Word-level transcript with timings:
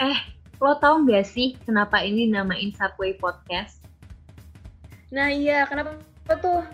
Eh, 0.00 0.16
lo 0.64 0.80
tau 0.80 1.04
gak 1.04 1.28
sih 1.28 1.60
kenapa 1.68 2.00
ini 2.00 2.32
dinamain 2.32 2.72
Subway 2.72 3.20
Podcast? 3.20 3.84
Nah 5.12 5.28
iya, 5.28 5.68
kenapa 5.68 6.00
tuh? 6.40 6.64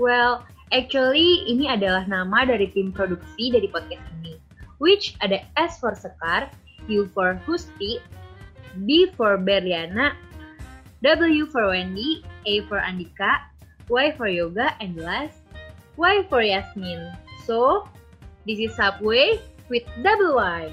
Well, 0.00 0.40
actually 0.72 1.44
ini 1.44 1.68
adalah 1.68 2.08
nama 2.08 2.48
dari 2.48 2.72
tim 2.72 2.88
produksi 2.88 3.52
dari 3.52 3.68
podcast 3.68 4.00
ini. 4.24 4.40
Which 4.80 5.12
ada 5.20 5.44
S 5.60 5.76
for 5.76 5.92
Sekar, 5.92 6.48
U 6.88 7.04
for 7.12 7.36
Husti, 7.44 8.00
B 8.88 9.12
for 9.12 9.36
Berliana, 9.36 10.16
W 11.04 11.44
for 11.52 11.68
Wendy, 11.68 12.24
A 12.48 12.64
for 12.64 12.80
Andika, 12.80 13.44
Y 13.92 14.08
for 14.16 14.32
Yoga, 14.32 14.72
and 14.80 14.96
last, 14.96 15.36
Y 16.00 16.24
for 16.32 16.40
Yasmin. 16.40 17.12
So, 17.44 17.84
this 18.48 18.56
is 18.56 18.72
Subway 18.72 19.36
with 19.68 19.84
double 20.00 20.40
Y. 20.40 20.72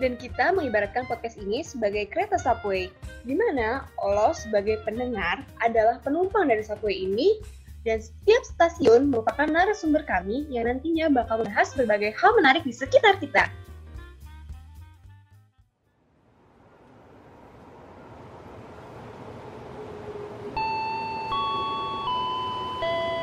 Dan 0.00 0.16
kita 0.16 0.56
mengibaratkan 0.56 1.04
podcast 1.04 1.36
ini 1.36 1.60
sebagai 1.60 2.08
kereta 2.08 2.40
subway, 2.40 2.88
di 3.28 3.36
mana 3.36 3.84
lo 4.00 4.32
sebagai 4.32 4.80
pendengar 4.88 5.44
adalah 5.60 6.00
penumpang 6.00 6.48
dari 6.48 6.64
subway 6.64 7.04
ini, 7.04 7.36
dan 7.84 8.00
setiap 8.00 8.40
stasiun 8.48 9.12
merupakan 9.12 9.44
narasumber 9.44 10.00
kami 10.08 10.48
yang 10.48 10.72
nantinya 10.72 11.12
bakal 11.12 11.44
membahas 11.44 11.76
berbagai 11.76 12.16
hal 12.16 12.32
menarik 12.32 12.64
di 12.64 12.72
sekitar 12.72 13.20
kita. 13.20 13.44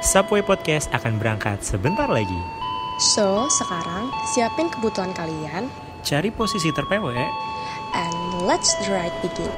Subway 0.06 0.46
Podcast 0.46 0.94
akan 0.94 1.18
berangkat 1.18 1.66
sebentar 1.66 2.06
lagi. 2.06 2.42
So, 3.02 3.50
sekarang 3.50 4.14
siapin 4.34 4.70
kebutuhan 4.74 5.14
kalian 5.14 5.70
Cari 6.08 6.32
posisi 6.32 6.72
terpewe 6.72 7.20
and 7.92 8.48
let's 8.48 8.72
the 8.80 8.96
ride 8.96 9.12
begin. 9.20 9.52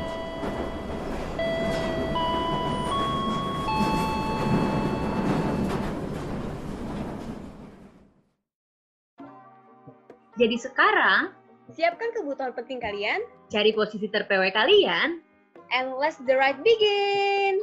Jadi 10.41 10.57
sekarang, 10.57 11.37
Siapkan 11.69 12.17
kebutuhan 12.17 12.57
penting 12.57 12.81
kalian, 12.81 13.21
cari 13.53 13.69
posisi 13.69 14.09
terpewe 14.09 14.49
kalian. 14.49 15.21
and 15.69 15.93
let's 16.01 16.17
the 16.25 16.33
ride 16.33 16.57
begin! 16.65 17.61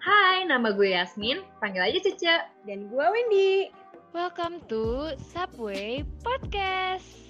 Hai, 0.00 0.48
nama 0.48 0.72
gue 0.72 0.96
Yasmin, 0.96 1.44
panggil 1.60 1.84
aja 1.84 2.00
Cece. 2.08 2.40
Dan 2.64 2.88
gua 2.88 3.12
Wendy. 3.12 3.68
Welcome 4.16 4.64
to 4.72 5.12
Subway 5.20 6.08
Podcast. 6.24 7.29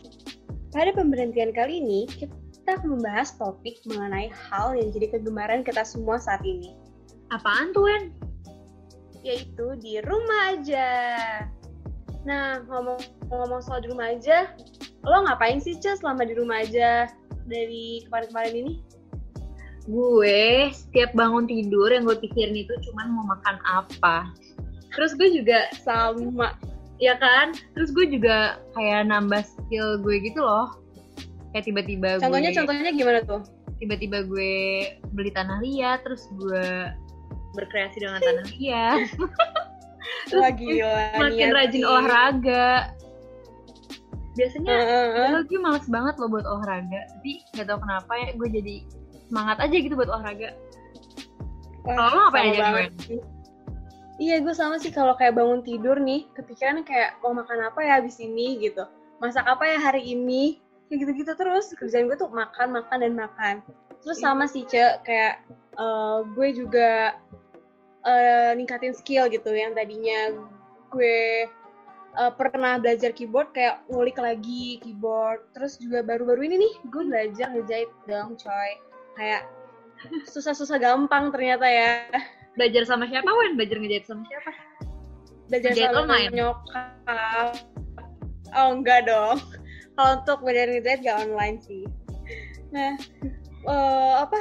Pada 0.71 0.95
pemberhentian 0.95 1.51
kali 1.51 1.83
ini, 1.83 2.07
kita 2.07 2.79
akan 2.79 2.99
membahas 2.99 3.35
topik 3.35 3.83
mengenai 3.91 4.31
hal 4.31 4.79
yang 4.79 4.95
jadi 4.95 5.19
kegemaran 5.19 5.67
kita 5.67 5.83
semua 5.83 6.23
saat 6.23 6.47
ini, 6.47 6.79
Apaan 7.35 7.75
tuh, 7.75 7.87
Wen? 7.91 8.15
yaitu 9.21 9.77
di 9.85 10.01
rumah 10.01 10.57
aja. 10.57 10.89
Nah, 12.25 12.65
ngomong-ngomong 12.69 13.61
soal 13.61 13.85
di 13.85 13.93
rumah 13.93 14.13
aja, 14.17 14.53
lo 15.05 15.25
ngapain 15.29 15.61
sih, 15.61 15.77
Cez, 15.77 16.01
selama 16.01 16.25
di 16.25 16.35
rumah 16.37 16.65
aja 16.65 17.09
dari 17.45 18.05
kemarin-kemarin 18.09 18.55
ini? 18.65 18.75
Gue 19.89 20.71
setiap 20.73 21.13
bangun 21.17 21.49
tidur 21.49 21.89
yang 21.89 22.05
gue 22.05 22.17
pikirin 22.17 22.57
itu 22.57 22.73
cuman 22.89 23.07
mau 23.13 23.25
makan 23.29 23.57
apa. 23.65 24.31
Terus 24.93 25.17
gue 25.17 25.29
juga, 25.33 25.69
Sama. 25.81 26.53
Ya 27.01 27.17
kan? 27.19 27.57
Terus 27.75 27.91
gue 27.97 28.07
juga 28.07 28.61
kayak 28.77 29.09
nambah 29.09 29.43
skill 29.43 29.99
gue 30.05 30.17
gitu 30.23 30.41
loh. 30.45 30.77
Kayak 31.51 31.65
tiba-tiba 31.67 32.09
Contohnya, 32.23 32.55
gue, 32.55 32.59
contohnya 32.63 32.91
gimana 32.95 33.21
tuh? 33.27 33.43
tiba-tiba 33.81 34.29
gue 34.29 34.53
beli 35.17 35.33
tanah 35.33 35.57
liat, 35.65 36.05
terus 36.05 36.29
gue 36.37 36.93
berkreasi 37.57 38.05
dengan 38.05 38.21
tanah 38.21 38.47
liat. 38.61 39.09
Terus 40.29 40.43
Wah, 40.43 40.53
gila. 40.53 41.05
makin 41.17 41.37
niat 41.37 41.57
rajin 41.57 41.81
sih. 41.81 41.89
olahraga. 41.89 42.69
Biasanya. 44.37 44.69
Padahal 44.71 45.43
gue 45.49 45.59
males 45.59 45.87
banget 45.91 46.15
loh 46.23 46.29
buat 46.31 46.47
olahraga 46.47 47.01
Tapi 47.19 47.33
gak 47.59 47.67
tau 47.67 47.79
kenapa 47.83 48.13
ya 48.15 48.31
gue 48.39 48.49
jadi 48.49 48.77
semangat 49.27 49.59
aja 49.59 49.75
gitu 49.75 49.95
buat 49.99 50.07
olahraga 50.07 50.55
Kalau 51.83 52.05
lo 52.15 52.23
sama 52.31 52.39
aja 52.47 52.89
sih. 53.03 53.19
Iya, 54.21 54.37
gue 54.45 54.53
sama 54.53 54.77
sih 54.77 54.93
kalau 54.93 55.17
kayak 55.17 55.33
bangun 55.33 55.65
tidur 55.65 55.97
nih, 55.97 56.29
kepikiran 56.37 56.85
kayak 56.85 57.17
mau 57.25 57.33
makan 57.33 57.73
apa 57.73 57.81
ya 57.81 58.05
abis 58.05 58.21
ini 58.21 58.61
gitu. 58.61 58.85
Masak 59.17 59.49
apa 59.49 59.65
ya 59.65 59.81
hari 59.81 60.13
ini, 60.13 60.61
kayak 60.93 61.09
gitu-gitu 61.09 61.33
terus. 61.41 61.73
Kerjaan 61.73 62.05
gue 62.05 62.21
tuh 62.21 62.29
makan, 62.29 62.77
makan, 62.77 63.01
dan 63.01 63.17
makan. 63.17 63.55
Terus 64.05 64.21
sama 64.21 64.45
sih, 64.45 64.69
Cek, 64.69 65.09
kayak 65.09 65.41
eh, 65.73 66.19
gue 66.37 66.49
juga 66.53 67.17
eh, 68.05 68.53
ningkatin 68.61 68.93
skill 68.93 69.33
gitu, 69.33 69.57
yang 69.57 69.73
tadinya 69.73 70.37
gue 70.93 71.49
eh, 72.13 72.33
pernah 72.37 72.77
belajar 72.77 73.17
keyboard, 73.17 73.57
kayak 73.57 73.81
ngulik 73.89 74.21
lagi 74.21 74.85
keyboard. 74.85 75.49
Terus 75.57 75.81
juga 75.81 76.05
baru-baru 76.05 76.45
ini 76.45 76.69
nih, 76.69 76.75
gue 76.93 77.03
belajar 77.09 77.57
ngejahit 77.57 77.89
dong, 78.05 78.37
coy. 78.37 78.71
Kayak 79.17 79.49
susah-susah 80.29 80.77
gampang 80.77 81.33
ternyata 81.33 81.65
ya. 81.65 82.05
Belajar 82.61 82.85
sama 82.85 83.09
siapa 83.09 83.25
Wen? 83.25 83.57
Belajar 83.57 83.81
ngejahit 83.81 84.05
sama 84.05 84.21
siapa? 84.29 84.53
belajar 85.49 85.73
Ngejahit 85.73 85.91
sama 85.97 86.05
online? 86.05 86.31
nyokap. 86.37 87.53
Oh 88.53 88.69
enggak 88.77 89.01
dong. 89.09 89.41
Kalau 89.97 90.11
untuk 90.21 90.39
belajar 90.45 90.69
ngejahit 90.69 91.01
gak 91.01 91.19
online 91.25 91.57
sih. 91.65 91.89
Nah 92.69 93.01
eh, 93.65 94.15
apa 94.21 94.37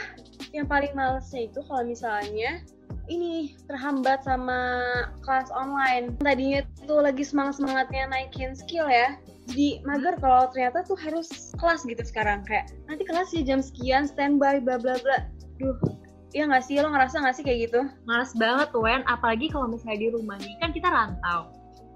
yang 0.52 0.68
paling 0.68 0.92
malesnya 1.00 1.48
itu 1.48 1.64
kalau 1.64 1.88
misalnya 1.88 2.60
ini 3.08 3.56
terhambat 3.72 4.28
sama 4.28 4.84
kelas 5.24 5.48
online. 5.56 6.20
Tadinya 6.20 6.60
tuh 6.84 7.00
lagi 7.00 7.24
semangat 7.24 7.64
semangatnya 7.64 8.12
naikin 8.12 8.52
skill 8.52 8.92
ya. 8.92 9.16
Jadi 9.48 9.80
mager 9.88 10.20
kalau 10.20 10.52
ternyata 10.52 10.84
tuh 10.84 11.00
harus 11.00 11.56
kelas 11.56 11.88
gitu 11.88 12.04
sekarang. 12.04 12.44
Kayak 12.44 12.68
nanti 12.92 13.08
kelas 13.08 13.32
ya 13.32 13.48
jam 13.48 13.64
sekian 13.64 14.12
standby 14.12 14.60
bla 14.60 14.76
bla 14.76 15.00
bla. 15.00 15.24
Duh 15.56 15.80
Iya 16.34 16.44
nggak 16.46 16.64
sih? 16.66 16.78
Lo 16.78 16.94
ngerasa 16.94 17.22
nggak 17.22 17.36
sih 17.36 17.44
kayak 17.46 17.60
gitu? 17.70 17.82
Males 18.06 18.32
banget 18.38 18.70
Wen. 18.78 19.02
Apalagi 19.10 19.50
kalau 19.50 19.70
misalnya 19.70 20.00
di 20.06 20.10
rumah 20.14 20.38
nih 20.38 20.54
Kan 20.62 20.70
kita 20.74 20.88
rantau. 20.90 21.50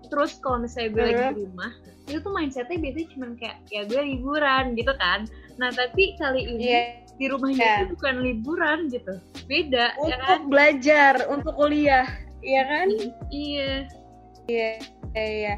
Terus 0.09 0.37
kalau 0.41 0.61
misalnya 0.61 0.89
gue 0.93 1.03
lagi 1.03 1.25
di 1.37 1.43
rumah 1.49 1.71
Itu 2.09 2.19
tuh 2.21 2.31
mindsetnya 2.35 2.77
biasanya 2.81 3.07
cuma 3.13 3.25
kayak 3.37 3.57
Ya 3.69 3.81
gue 3.85 4.01
liburan 4.01 4.73
gitu 4.73 4.93
kan. 4.97 5.29
Nah 5.61 5.69
tapi 5.73 6.17
kali 6.17 6.41
ini 6.49 6.65
Iya. 6.65 6.81
Di 7.13 7.25
rumahnya 7.29 7.61
Iya. 7.61 7.75
itu 7.85 7.85
bukan 7.93 8.15
liburan 8.25 8.79
gitu. 8.89 9.13
Beda 9.45 9.93
ya 9.93 10.17
untuk 10.17 10.19
kan 10.25 10.41
belajar, 10.49 11.13
untuk 11.29 11.53
kuliah, 11.53 12.07
iya 12.41 12.63
kan? 12.65 12.87
Iya 13.29 13.85
Iya, 14.49 14.81
iya. 15.15 15.55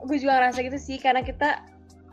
Gue 0.00 0.16
juga 0.18 0.38
ngerasa 0.40 0.64
gitu 0.64 0.78
sih, 0.80 0.96
karena 0.98 1.20
kita 1.22 1.60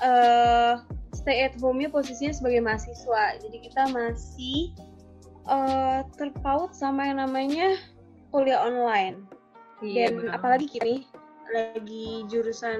eh 0.01 0.75
stay 1.13 1.45
at 1.45 1.53
home-nya 1.61 1.87
posisinya 1.93 2.33
sebagai 2.33 2.61
mahasiswa, 2.65 3.37
jadi 3.41 3.57
kita 3.63 3.83
masih 3.93 4.73
eh 5.51 5.99
terpaut 6.15 6.71
sama 6.71 7.11
yang 7.11 7.19
namanya 7.19 7.75
kuliah 8.31 8.63
online. 8.63 9.27
Iya 9.83 10.07
Dan 10.07 10.23
bener. 10.23 10.31
apalagi 10.39 10.67
kini 10.71 11.03
lagi 11.51 12.23
jurusan 12.31 12.79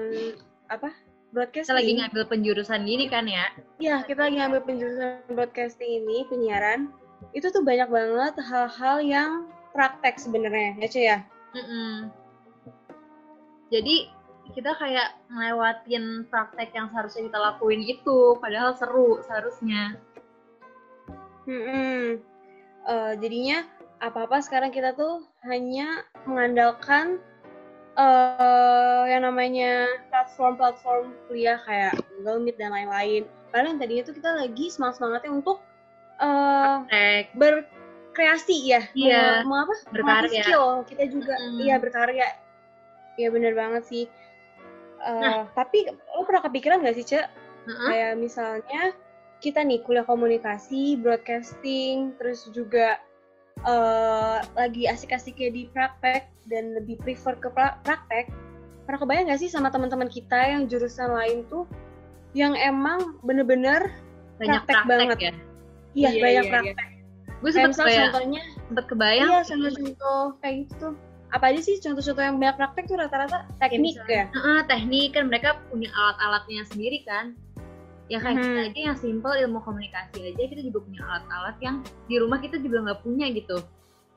apa? 0.72 0.88
Broadcasting. 1.32 1.68
Kita 1.68 1.76
lagi 1.76 1.92
ngambil 1.96 2.22
penjurusan 2.28 2.80
gini 2.84 3.08
kan 3.08 3.24
ya 3.24 3.48
Iya, 3.80 4.04
kita 4.04 4.28
lagi 4.28 4.36
ngambil 4.40 4.60
penjurusan 4.68 5.32
broadcasting 5.32 6.04
ini, 6.04 6.28
penyiaran. 6.28 6.92
Itu 7.32 7.48
tuh 7.48 7.64
banyak 7.64 7.88
banget 7.88 8.34
hal-hal 8.40 8.96
yang 9.00 9.30
praktek 9.72 10.20
sebenarnya, 10.20 10.76
ya 10.76 10.88
cuy 10.92 11.04
ya? 11.08 11.18
Mm-mm. 11.56 11.94
Jadi 13.72 14.12
kita 14.52 14.76
kayak 14.76 15.16
ngelewatin 15.32 16.28
praktek 16.28 16.76
yang 16.76 16.92
seharusnya 16.92 17.32
kita 17.32 17.38
lakuin 17.40 17.80
itu, 17.80 18.36
padahal 18.36 18.76
seru 18.76 19.24
seharusnya. 19.24 19.96
Hmm, 21.48 22.20
Eh, 22.82 23.12
jadinya 23.16 23.62
apa-apa 23.98 24.42
sekarang 24.42 24.70
kita 24.70 24.90
tuh 24.92 25.22
hanya 25.42 26.02
mengandalkan 26.24 27.22
eh 27.92 29.04
yang 29.06 29.22
namanya 29.22 29.84
platform-platform 30.08 31.12
kuliah 31.28 31.60
kayak 31.62 31.92
Google 32.16 32.40
Meet 32.40 32.56
dan 32.56 32.72
lain-lain. 32.72 33.22
Padahal 33.52 33.68
yang 33.70 33.78
tadinya 33.78 34.02
tuh 34.02 34.14
kita 34.16 34.30
lagi 34.32 34.66
semangat-semangatnya 34.68 35.30
untuk 35.30 35.60
Praktek. 36.16 37.34
berkreasi 37.36 38.56
ya. 38.64 38.82
Iya, 38.94 39.44
Mau, 39.44 39.52
mau 39.52 39.58
apa? 39.68 39.74
berkarya. 39.92 40.06
Melatih 40.24 40.40
skill. 40.40 40.66
Kita 40.86 41.04
juga 41.06 41.34
Mm. 41.36 41.58
iya 41.60 41.74
berkarya. 41.76 42.28
Iya 43.14 43.28
bener 43.28 43.52
banget 43.52 43.82
sih. 43.84 44.04
Eh, 44.98 45.20
Nah. 45.20 45.44
Tapi 45.52 45.84
lo 45.90 46.22
pernah 46.24 46.42
kepikiran 46.42 46.80
gak 46.80 46.96
sih, 46.96 47.04
Cek? 47.04 47.26
Heeh. 47.62 47.88
kayak 47.88 48.12
misalnya 48.18 48.90
kita 49.42 49.60
nih 49.60 49.82
kuliah 49.82 50.06
komunikasi, 50.06 50.94
broadcasting, 50.96 52.14
terus 52.16 52.46
juga 52.54 53.02
eh, 53.62 54.38
lagi 54.54 54.86
asik-asiknya 54.86 55.50
di 55.50 55.62
praktek 55.70 56.30
dan 56.46 56.78
lebih 56.78 56.96
prefer 56.98 57.34
ke 57.36 57.50
pra- 57.50 57.78
praktek, 57.82 58.30
pernah 58.86 58.98
kebayang 58.98 59.26
gak 59.28 59.42
sih 59.42 59.50
sama 59.50 59.68
teman-teman 59.68 60.06
kita 60.06 60.34
yang 60.48 60.66
jurusan 60.66 61.10
lain 61.10 61.42
tuh 61.46 61.66
yang 62.32 62.56
emang 62.56 63.20
bener-bener 63.20 63.92
banyak 64.40 64.62
Praktek 64.64 64.74
praktek, 64.74 64.88
banget. 64.88 65.18
ya 65.20 65.32
iya 65.92 66.08
Iya, 66.08 66.22
banyak 66.22 66.42
iya, 66.42 66.50
praktek. 66.50 66.88
gue 67.42 67.50
Kayak 67.50 67.54
sempet 67.54 67.70
misal 67.70 67.84
kayak 67.86 67.98
contohnya, 68.08 68.42
sempet 68.70 68.84
kebayang 68.88 69.28
iya 69.28 69.38
contoh-contoh 69.44 70.22
kayak 70.40 70.54
gitu 70.64 70.74
tuh. 70.80 70.94
Apa 71.32 71.44
aja 71.48 71.60
sih 71.60 71.76
contoh-contoh 71.80 72.22
yang 72.24 72.36
banyak 72.38 72.56
praktek 72.56 72.84
tuh 72.88 72.96
rata-rata 72.98 73.38
teknik 73.58 73.94
misalnya, 74.00 74.14
ya? 74.14 74.24
Heeh, 74.32 74.60
teknik 74.68 75.08
kan 75.12 75.24
mereka 75.28 75.48
punya 75.68 75.90
alat-alatnya 75.92 76.62
sendiri 76.72 76.98
kan 77.04 77.36
ya 78.12 78.20
kayak 78.20 78.36
kita 78.38 78.52
Mhm. 78.52 78.66
aja 78.68 78.80
yang 78.92 78.98
simple 78.98 79.32
ilmu 79.32 79.58
komunikasi 79.64 80.18
aja 80.28 80.42
kita 80.44 80.60
juga 80.60 80.78
punya 80.84 81.00
alat-alat 81.02 81.56
yang 81.64 81.76
di 82.04 82.16
rumah 82.20 82.38
kita 82.38 82.60
juga 82.60 82.84
nggak 82.84 83.00
punya 83.00 83.26
gitu 83.32 83.56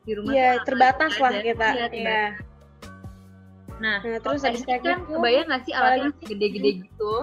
di 0.03 0.11
rumah 0.13 0.31
Iya, 0.31 0.43
alat-alat 0.43 0.65
terbatas 0.67 1.11
lah 1.15 1.31
kita. 1.31 1.39
Iya, 1.39 1.55
Iya. 1.71 1.87
terbatas. 1.87 2.35
nah, 3.75 3.97
Nah, 3.97 4.19
terus 4.19 4.39
terus 4.39 4.41
habis 4.43 4.63
kan 4.83 4.99
tuh, 5.01 5.15
kebayang 5.15 5.45
nggak 5.47 5.61
sih 5.63 5.73
alatnya 5.73 6.09
gede-gede 6.21 6.69
gitu 6.83 7.13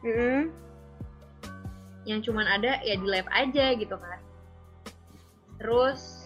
mm-mm. 0.00 0.40
yang 2.02 2.20
cuman 2.20 2.46
ada 2.46 2.78
ya 2.80 2.94
di 2.96 3.06
lab 3.06 3.26
aja 3.30 3.66
gitu 3.74 3.94
kan 3.94 4.18
terus 5.56 6.24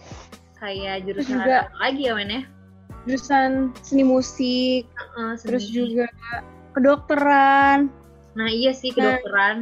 kayak 0.55 1.03
jurusan 1.03 1.37
juga- 1.37 1.67
apa 1.67 1.77
lagi 1.81 2.01
ya 2.01 2.13
men 2.15 2.31
ya 2.31 2.41
jurusan 3.05 3.51
seni 3.85 4.01
musik, 4.01 4.89
Heeh, 4.89 5.31
terus 5.37 5.69
seni. 5.69 5.93
juga 5.93 6.09
kedokteran, 6.73 7.93
nah 8.35 8.47
iya 8.47 8.71
sih 8.71 8.91
Nah. 8.91 9.15
kedokteran 9.17 9.57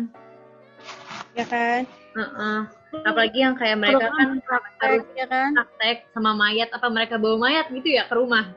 ya 1.34 1.46
kan? 1.46 1.82
Heeh. 2.14 2.60
apalagi 2.94 3.42
yang 3.42 3.54
kayak 3.54 3.78
mereka 3.80 4.06
kan 4.08 4.38
praktek, 4.40 5.02
ya 5.14 5.26
kan? 5.26 5.50
praktek 5.56 5.98
sama 6.14 6.34
mayat 6.34 6.70
apa 6.70 6.86
mereka 6.86 7.18
bawa 7.18 7.42
mayat 7.42 7.66
gitu 7.70 7.90
ya 7.90 8.06
ke 8.06 8.14
rumah 8.14 8.54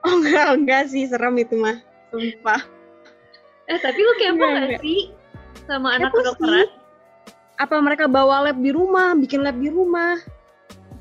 Oh 0.00 0.14
enggak, 0.14 0.54
enggak 0.54 0.82
sih, 0.86 1.02
serem 1.04 1.34
itu 1.36 1.58
mah. 1.58 1.74
Sumpah. 2.08 2.62
eh 3.66 3.78
tapi 3.78 3.98
lu 3.98 4.12
kepo 4.14 4.30
Enggak, 4.38 4.46
gak 4.48 4.62
enggak. 4.62 4.80
sih 4.80 5.00
sama 5.66 5.88
anak 5.98 6.10
Kepo 6.10 6.18
kedokteran 6.22 6.62
sih. 6.62 6.70
Apa 7.58 7.76
mereka 7.82 8.04
bawa 8.06 8.46
lab 8.46 8.58
di 8.58 8.70
rumah, 8.70 9.18
bikin 9.18 9.42
lab 9.42 9.58
di 9.58 9.66
rumah? 9.68 10.14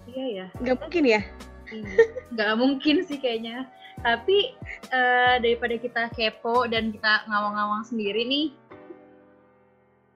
iya 0.07 0.25
ya 0.33 0.47
Enggak 0.57 0.77
mungkin 0.81 1.03
ya? 1.05 1.21
nggak 2.33 2.51
mungkin 2.57 2.95
sih 3.03 3.21
kayaknya 3.21 3.69
tapi 3.97 4.53
eh, 4.89 5.35
daripada 5.41 5.75
kita 5.75 6.03
kepo 6.13 6.69
dan 6.69 6.93
kita 6.93 7.25
ngawang-ngawang 7.25 7.83
sendiri 7.83 8.23
nih 8.23 8.47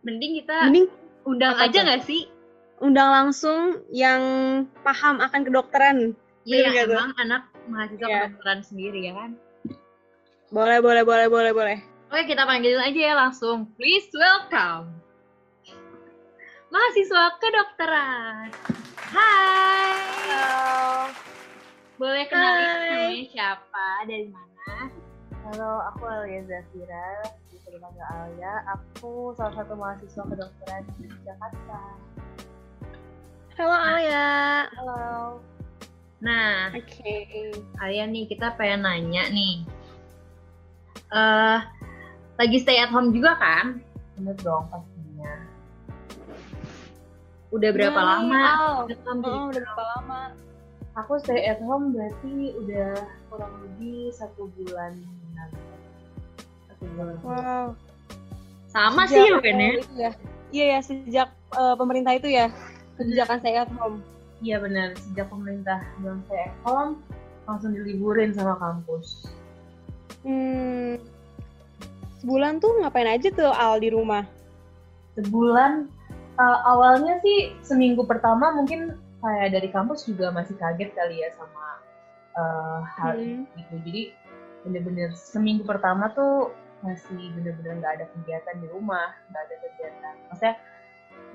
mending 0.02 0.42
kita 0.42 0.70
Mending 0.70 0.88
undang 1.26 1.54
apa 1.58 1.70
aja 1.70 1.80
nggak 1.86 2.04
sih 2.06 2.26
undang 2.82 3.10
langsung 3.10 3.86
yang 3.94 4.22
paham 4.82 5.22
akan 5.22 5.42
kedokteran. 5.46 5.98
ya 6.44 6.66
yang 6.66 6.74
nggak 6.74 6.88
tuh? 6.90 6.98
emang 6.98 7.14
anak 7.20 7.42
mahasiswa 7.70 8.02
Iya. 8.02 8.20
kedokteran 8.26 8.60
sendiri 8.66 9.00
ya 9.06 9.14
kan 9.14 9.32
Boleh, 10.52 10.84
boleh, 10.84 11.08
boleh, 11.08 11.32
boleh, 11.32 11.52
boleh. 11.56 11.78
Oke, 12.12 12.28
kita 12.28 12.44
panggilin 12.44 12.76
aja 12.76 13.00
ya 13.00 13.16
langsung. 13.16 13.72
Please 13.80 14.12
welcome. 14.12 14.92
Mahasiswa 16.68 17.40
kedokteran. 17.40 18.52
Hai. 19.16 19.96
Boleh 22.02 22.26
kenalin 22.26 22.66
namanya 22.66 23.26
siapa, 23.30 23.86
dari 24.10 24.26
mana? 24.26 24.90
Halo, 25.46 25.86
aku 25.86 26.02
Alia 26.04 26.42
Zafira, 26.44 27.22
bisa 27.46 27.70
dipanggil 27.70 28.02
Alia. 28.02 28.66
Aku 28.74 29.38
salah 29.38 29.54
satu 29.54 29.78
mahasiswa 29.78 30.24
kedokteran 30.26 30.82
di 30.98 31.06
Jakarta. 31.22 31.80
Halo 33.54 33.76
Alia. 33.76 34.34
Halo. 34.74 35.38
Nah, 36.22 36.74
Oke. 36.74 37.54
kalian 37.78 38.10
nih 38.10 38.26
kita 38.26 38.58
pengen 38.58 38.82
nanya 38.82 39.30
nih. 39.30 39.62
eh 41.12 41.60
lagi 42.34 42.58
stay 42.58 42.80
at 42.80 42.90
home 42.90 43.14
juga 43.14 43.38
kan? 43.38 43.78
Bener 44.18 44.34
dong 44.40 44.66
pastinya. 44.74 45.34
Udah 47.52 47.70
berapa 47.70 47.94
Nah, 47.94 48.08
lama? 48.18 48.42
Oh, 48.42 48.78
jadi- 48.88 49.06
udah 49.06 49.62
berapa 49.62 49.84
lama? 49.94 50.22
Aku 51.00 51.16
stay 51.24 51.48
at 51.48 51.64
home 51.64 51.96
berarti 51.96 52.52
udah 52.60 53.00
kurang 53.32 53.54
lebih 53.64 54.12
satu 54.12 54.52
bulan. 54.60 55.00
Satu 56.68 56.84
bulan. 57.00 57.16
Wow. 57.24 57.66
Sama 58.68 59.08
Sejak, 59.08 59.24
sih 59.24 59.32
ya, 59.32 59.40
Ben 59.40 59.60
ya? 59.60 59.72
eh, 59.72 59.76
ya. 59.96 60.12
Iya 60.52 60.66
ya, 60.68 60.80
sejak 60.84 61.30
eh, 61.56 61.76
pemerintah 61.80 62.12
itu 62.20 62.28
ya 62.28 62.52
kebijakan 63.00 63.40
stay 63.40 63.56
at 63.56 63.72
home. 63.72 64.04
Iya 64.44 64.60
benar. 64.60 65.00
Sejak 65.00 65.32
pemerintah 65.32 65.80
bilang 66.04 66.20
stay 66.28 66.52
at 66.52 66.56
home, 66.68 67.00
langsung 67.48 67.72
diliburin 67.72 68.36
sama 68.36 68.60
kampus. 68.60 69.32
Hmm. 70.28 71.00
Sebulan 72.20 72.62
tuh 72.62 72.84
ngapain 72.84 73.10
aja 73.10 73.32
tuh 73.34 73.50
Al 73.50 73.82
di 73.82 73.90
rumah? 73.90 74.28
Sebulan 75.18 75.90
uh, 76.38 76.60
awalnya 76.70 77.18
sih 77.26 77.56
seminggu 77.66 78.06
pertama 78.06 78.54
mungkin 78.54 78.94
kayak 79.22 79.54
dari 79.54 79.70
kampus 79.70 80.10
juga 80.10 80.34
masih 80.34 80.58
kaget 80.58 80.92
kali 80.98 81.22
ya 81.22 81.30
sama 81.38 81.66
uh, 82.36 82.82
hal 82.86 83.16
Hmm. 83.18 83.46
gitu. 83.56 83.76
Jadi 83.86 84.04
bener-bener 84.66 85.10
seminggu 85.18 85.66
pertama 85.66 86.10
tuh 86.14 86.54
masih 86.82 87.30
bener-bener 87.38 87.78
nggak 87.78 87.94
ada 88.02 88.06
kegiatan 88.18 88.56
di 88.58 88.68
rumah, 88.74 89.14
nggak 89.30 89.42
ada 89.46 89.56
kegiatan. 89.62 90.16
Maksudnya 90.30 90.56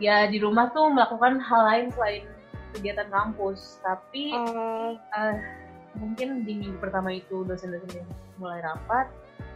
ya 0.02 0.26
di 0.26 0.38
rumah 0.42 0.74
tuh 0.74 0.90
melakukan 0.90 1.38
hal 1.38 1.62
lain 1.70 1.86
selain 1.94 2.24
kegiatan 2.74 3.08
kampus. 3.08 3.78
Tapi 3.82 4.34
Eh, 4.34 4.92
uh, 4.98 5.34
mungkin 5.96 6.44
di 6.44 6.52
minggu 6.60 6.76
pertama 6.82 7.14
itu 7.14 7.46
dosen-dosennya 7.46 8.04
mulai 8.36 8.60
rapat. 8.60 9.06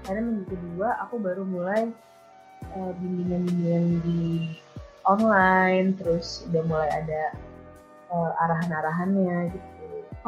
Akhirnya 0.07 0.25
minggu 0.25 0.45
kedua 0.49 0.97
aku 1.05 1.21
baru 1.21 1.43
mulai 1.45 1.91
uh, 2.79 2.93
bimbingan-bimbingan 2.97 3.87
di 4.07 4.55
online, 5.05 5.97
terus 5.99 6.45
udah 6.49 6.63
mulai 6.65 6.89
ada 6.93 7.35
uh, 8.11 8.33
arahan-arahannya 8.47 9.55
gitu. 9.55 9.69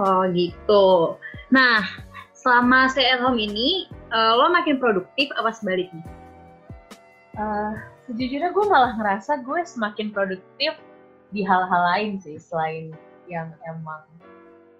Oh 0.01 0.25
gitu. 0.33 1.21
Nah, 1.53 1.85
selama 2.33 2.89
stay 2.89 3.13
at 3.13 3.21
home 3.21 3.37
ini, 3.37 3.87
eh, 3.93 4.33
lo 4.33 4.49
makin 4.49 4.81
produktif 4.81 5.29
apa 5.37 5.53
sebaliknya? 5.53 6.01
Uh, 7.37 7.77
sejujurnya 8.09 8.53
gue 8.53 8.65
malah 8.69 8.93
ngerasa 8.97 9.41
gue 9.45 9.61
semakin 9.65 10.13
produktif 10.13 10.77
di 11.33 11.41
hal-hal 11.45 11.83
lain 11.93 12.21
sih 12.21 12.37
selain 12.37 12.93
yang 13.29 13.53
emang 13.65 14.05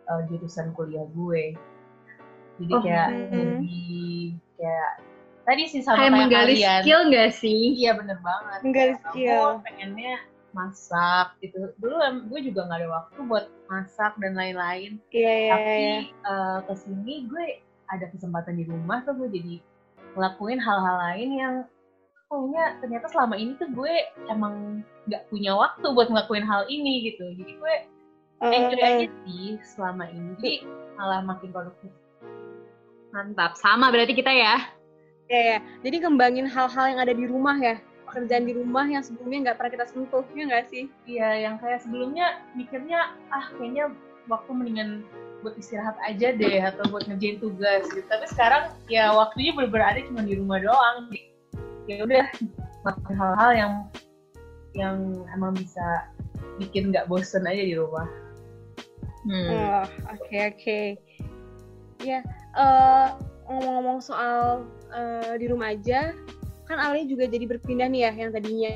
uh, 0.09 0.21
jurusan 0.29 0.73
kuliah 0.77 1.05
gue. 1.17 1.57
Jadi 2.61 2.73
Oh, 2.77 2.81
kayak 2.85 3.09
hmm. 3.09 3.33
lebih 3.33 4.37
kayak 4.61 4.93
tadi 5.49 5.63
sih 5.69 5.81
sama 5.81 6.09
Kayak 6.09 6.13
menggali 6.13 6.55
kalian. 6.61 6.81
skill 6.85 7.03
gak 7.09 7.31
sih? 7.37 7.63
Iya 7.81 7.91
bener 7.97 8.19
banget. 8.21 8.59
Menggali 8.65 8.95
Kayak 8.97 9.05
skill. 9.09 9.45
Aku 9.57 9.65
pengennya 9.65 10.15
masak 10.53 11.37
gitu. 11.41 11.73
Dulu 11.81 11.97
gue 12.29 12.41
juga 12.49 12.69
nggak 12.69 12.81
ada 12.85 12.91
waktu 12.91 13.19
buat 13.29 13.47
masak 13.69 14.13
dan 14.21 14.37
lain-lain. 14.37 15.01
Iya 15.13 15.33
iya 15.33 15.53
Tapi 15.53 15.73
iya. 15.77 15.99
eh, 16.09 16.59
ke 16.69 16.75
sini 16.77 17.15
gue 17.29 17.47
ada 17.93 18.07
kesempatan 18.09 18.57
di 18.57 18.65
rumah 18.69 19.05
tuh 19.05 19.17
gue 19.17 19.29
jadi 19.29 19.61
ngelakuin 20.17 20.61
hal-hal 20.61 20.97
lain 21.11 21.31
yang 21.37 21.55
kayaknya 22.29 22.65
ternyata 22.81 23.07
selama 23.13 23.35
ini 23.37 23.53
tuh 23.61 23.69
gue 23.77 23.93
emang 24.33 24.81
nggak 25.05 25.29
punya 25.29 25.53
waktu 25.53 25.87
buat 25.93 26.09
ngelakuin 26.09 26.45
hal 26.45 26.65
ini 26.69 27.13
gitu. 27.13 27.25
Jadi 27.37 27.53
gue 27.61 27.75
Eh, 28.43 28.51
enjoy 28.59 28.83
aja 28.83 29.07
sih 29.23 29.55
selama 29.63 30.11
ini. 30.11 30.35
Jadi 30.43 30.67
malah 30.99 31.23
makin 31.23 31.55
produktif. 31.55 31.95
Mantap, 33.15 33.55
sama 33.55 33.95
berarti 33.95 34.19
kita 34.19 34.35
ya. 34.35 34.67
Iya 35.31 35.43
ya. 35.47 35.59
Jadi 35.87 35.97
kembangin 36.03 36.51
hal-hal 36.51 36.85
yang 36.91 36.99
ada 36.99 37.15
di 37.15 37.25
rumah 37.31 37.55
ya. 37.63 37.79
Pekerjaan 38.13 38.45
di 38.45 38.53
rumah 38.53 38.85
yang 38.85 39.01
sebelumnya 39.01 39.49
nggak 39.49 39.57
pernah 39.57 39.73
kita 39.73 39.87
sentuh, 39.89 40.21
ya 40.37 40.45
nggak 40.45 40.69
sih? 40.69 40.85
Iya, 41.09 41.49
yang 41.49 41.57
kayak 41.57 41.81
sebelumnya 41.81 42.45
mikirnya 42.53 43.17
ah 43.33 43.49
kayaknya 43.57 43.89
waktu 44.29 44.53
mendingan 44.53 45.01
buat 45.41 45.57
istirahat 45.57 45.97
aja 46.05 46.37
deh 46.37 46.61
atau 46.61 46.85
buat 46.93 47.09
ngerjain 47.09 47.41
tugas 47.41 47.89
gitu. 47.89 48.05
Tapi 48.05 48.29
sekarang 48.29 48.69
ya 48.93 49.17
waktunya 49.17 49.57
bener-bener 49.57 49.97
ada 49.97 50.01
cuma 50.05 50.21
di 50.29 50.37
rumah 50.37 50.61
doang. 50.61 51.09
Ya 51.89 52.05
udah 52.05 52.29
hal-hal 53.09 53.51
yang 53.57 53.73
yang 54.77 54.97
emang 55.33 55.57
bisa 55.57 56.13
bikin 56.61 56.93
nggak 56.93 57.09
bosen 57.09 57.49
aja 57.49 57.65
di 57.65 57.75
rumah. 57.81 58.07
Hmm. 59.25 59.49
Oh, 59.49 59.85
oke 60.13 60.39
oke. 60.53 60.81
Ya, 62.03 62.21
ngomong-ngomong 63.49 64.03
soal 64.03 64.67
eh, 64.91 65.39
di 65.39 65.47
rumah 65.47 65.71
aja, 65.75 66.11
kan 66.67 66.79
Ali 66.79 67.11
juga 67.11 67.27
jadi 67.27 67.45
berpindah 67.47 67.89
nih 67.91 68.09
ya, 68.09 68.13
yang 68.15 68.31
tadinya 68.31 68.73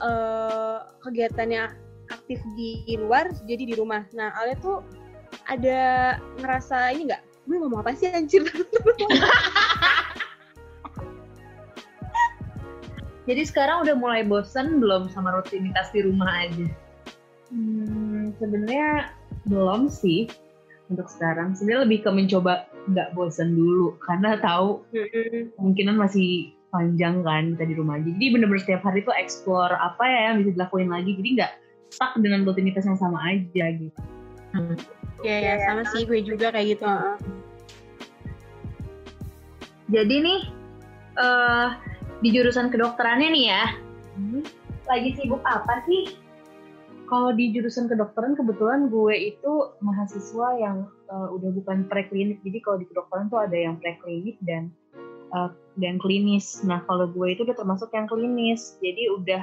eh, 0.00 0.78
kegiatannya 1.02 1.62
aktif 2.10 2.38
di 2.54 2.84
luar, 2.98 3.30
jadi 3.46 3.62
di 3.66 3.74
rumah. 3.74 4.06
Nah, 4.14 4.30
Ali 4.38 4.54
tuh 4.62 4.82
ada 5.46 6.14
ngerasa 6.38 6.94
ini 6.94 7.10
nggak? 7.10 7.22
Gue 7.46 7.56
ngomong 7.62 7.82
apa 7.82 7.94
sih 7.94 8.10
anjir? 8.10 8.42
Jadi 13.26 13.42
sekarang 13.42 13.82
udah 13.82 13.98
mulai 13.98 14.22
bosen 14.22 14.78
belum 14.78 15.10
sama 15.10 15.34
rutinitas 15.34 15.90
di 15.90 16.06
rumah 16.06 16.46
aja? 16.46 16.70
Hmm, 17.50 18.30
sebenarnya 18.38 19.10
belum 19.50 19.90
sih. 19.90 20.30
untuk 20.86 21.10
sekarang 21.10 21.50
sebenarnya 21.58 21.82
lebih 21.82 22.06
ke 22.06 22.10
mencoba 22.14 22.70
nggak 22.86 23.18
bosan 23.18 23.58
dulu 23.58 23.98
karena 24.06 24.38
tahu 24.38 24.86
kemungkinan 25.58 25.98
masih 25.98 26.54
panjang 26.70 27.22
kan 27.22 27.54
kita 27.54 27.64
di 27.68 27.74
rumah 27.78 27.98
aja. 27.98 28.08
Jadi 28.10 28.26
bener-bener 28.32 28.62
setiap 28.62 28.82
hari 28.84 29.00
tuh 29.06 29.14
explore 29.14 29.74
apa 29.76 30.04
ya 30.04 30.20
yang 30.32 30.36
bisa 30.42 30.50
dilakuin 30.58 30.90
lagi. 30.90 31.14
Jadi 31.16 31.28
nggak 31.40 31.52
stuck 31.90 32.12
dengan 32.18 32.44
rutinitas 32.44 32.84
yang 32.84 32.98
sama 32.98 33.18
aja 33.24 33.64
gitu. 33.72 34.00
Iya 35.24 35.36
ya 35.42 35.54
sama 35.64 35.82
sih 35.90 36.04
gue 36.04 36.20
juga 36.22 36.52
kayak 36.52 36.76
gitu. 36.76 36.84
heeh. 36.84 37.16
Jadi 39.86 40.14
nih 40.18 40.40
eh 41.16 41.68
di 42.24 42.28
jurusan 42.32 42.72
kedokterannya 42.72 43.28
nih 43.32 43.44
ya, 43.52 43.64
lagi 44.88 45.10
sibuk 45.16 45.42
apa 45.44 45.84
sih? 45.84 46.16
Kalau 47.06 47.30
di 47.30 47.54
jurusan 47.54 47.86
kedokteran 47.86 48.34
kebetulan 48.34 48.90
gue 48.90 49.14
itu 49.14 49.52
mahasiswa 49.78 50.48
yang 50.58 50.90
eh, 51.06 51.28
udah 51.30 51.50
bukan 51.54 51.86
preklinik. 51.86 52.42
Jadi 52.42 52.58
kalau 52.66 52.82
di 52.82 52.86
kedokteran 52.90 53.30
tuh 53.30 53.46
ada 53.46 53.54
yang 53.54 53.78
preklinik 53.78 54.36
dan 54.42 54.74
eh, 55.34 55.50
dan 55.80 55.96
klinis. 55.98 56.62
Nah 56.62 56.82
kalau 56.86 57.10
gue 57.10 57.34
itu 57.34 57.42
udah 57.42 57.56
termasuk 57.56 57.90
yang 57.96 58.06
klinis. 58.06 58.78
Jadi 58.84 59.10
udah 59.10 59.42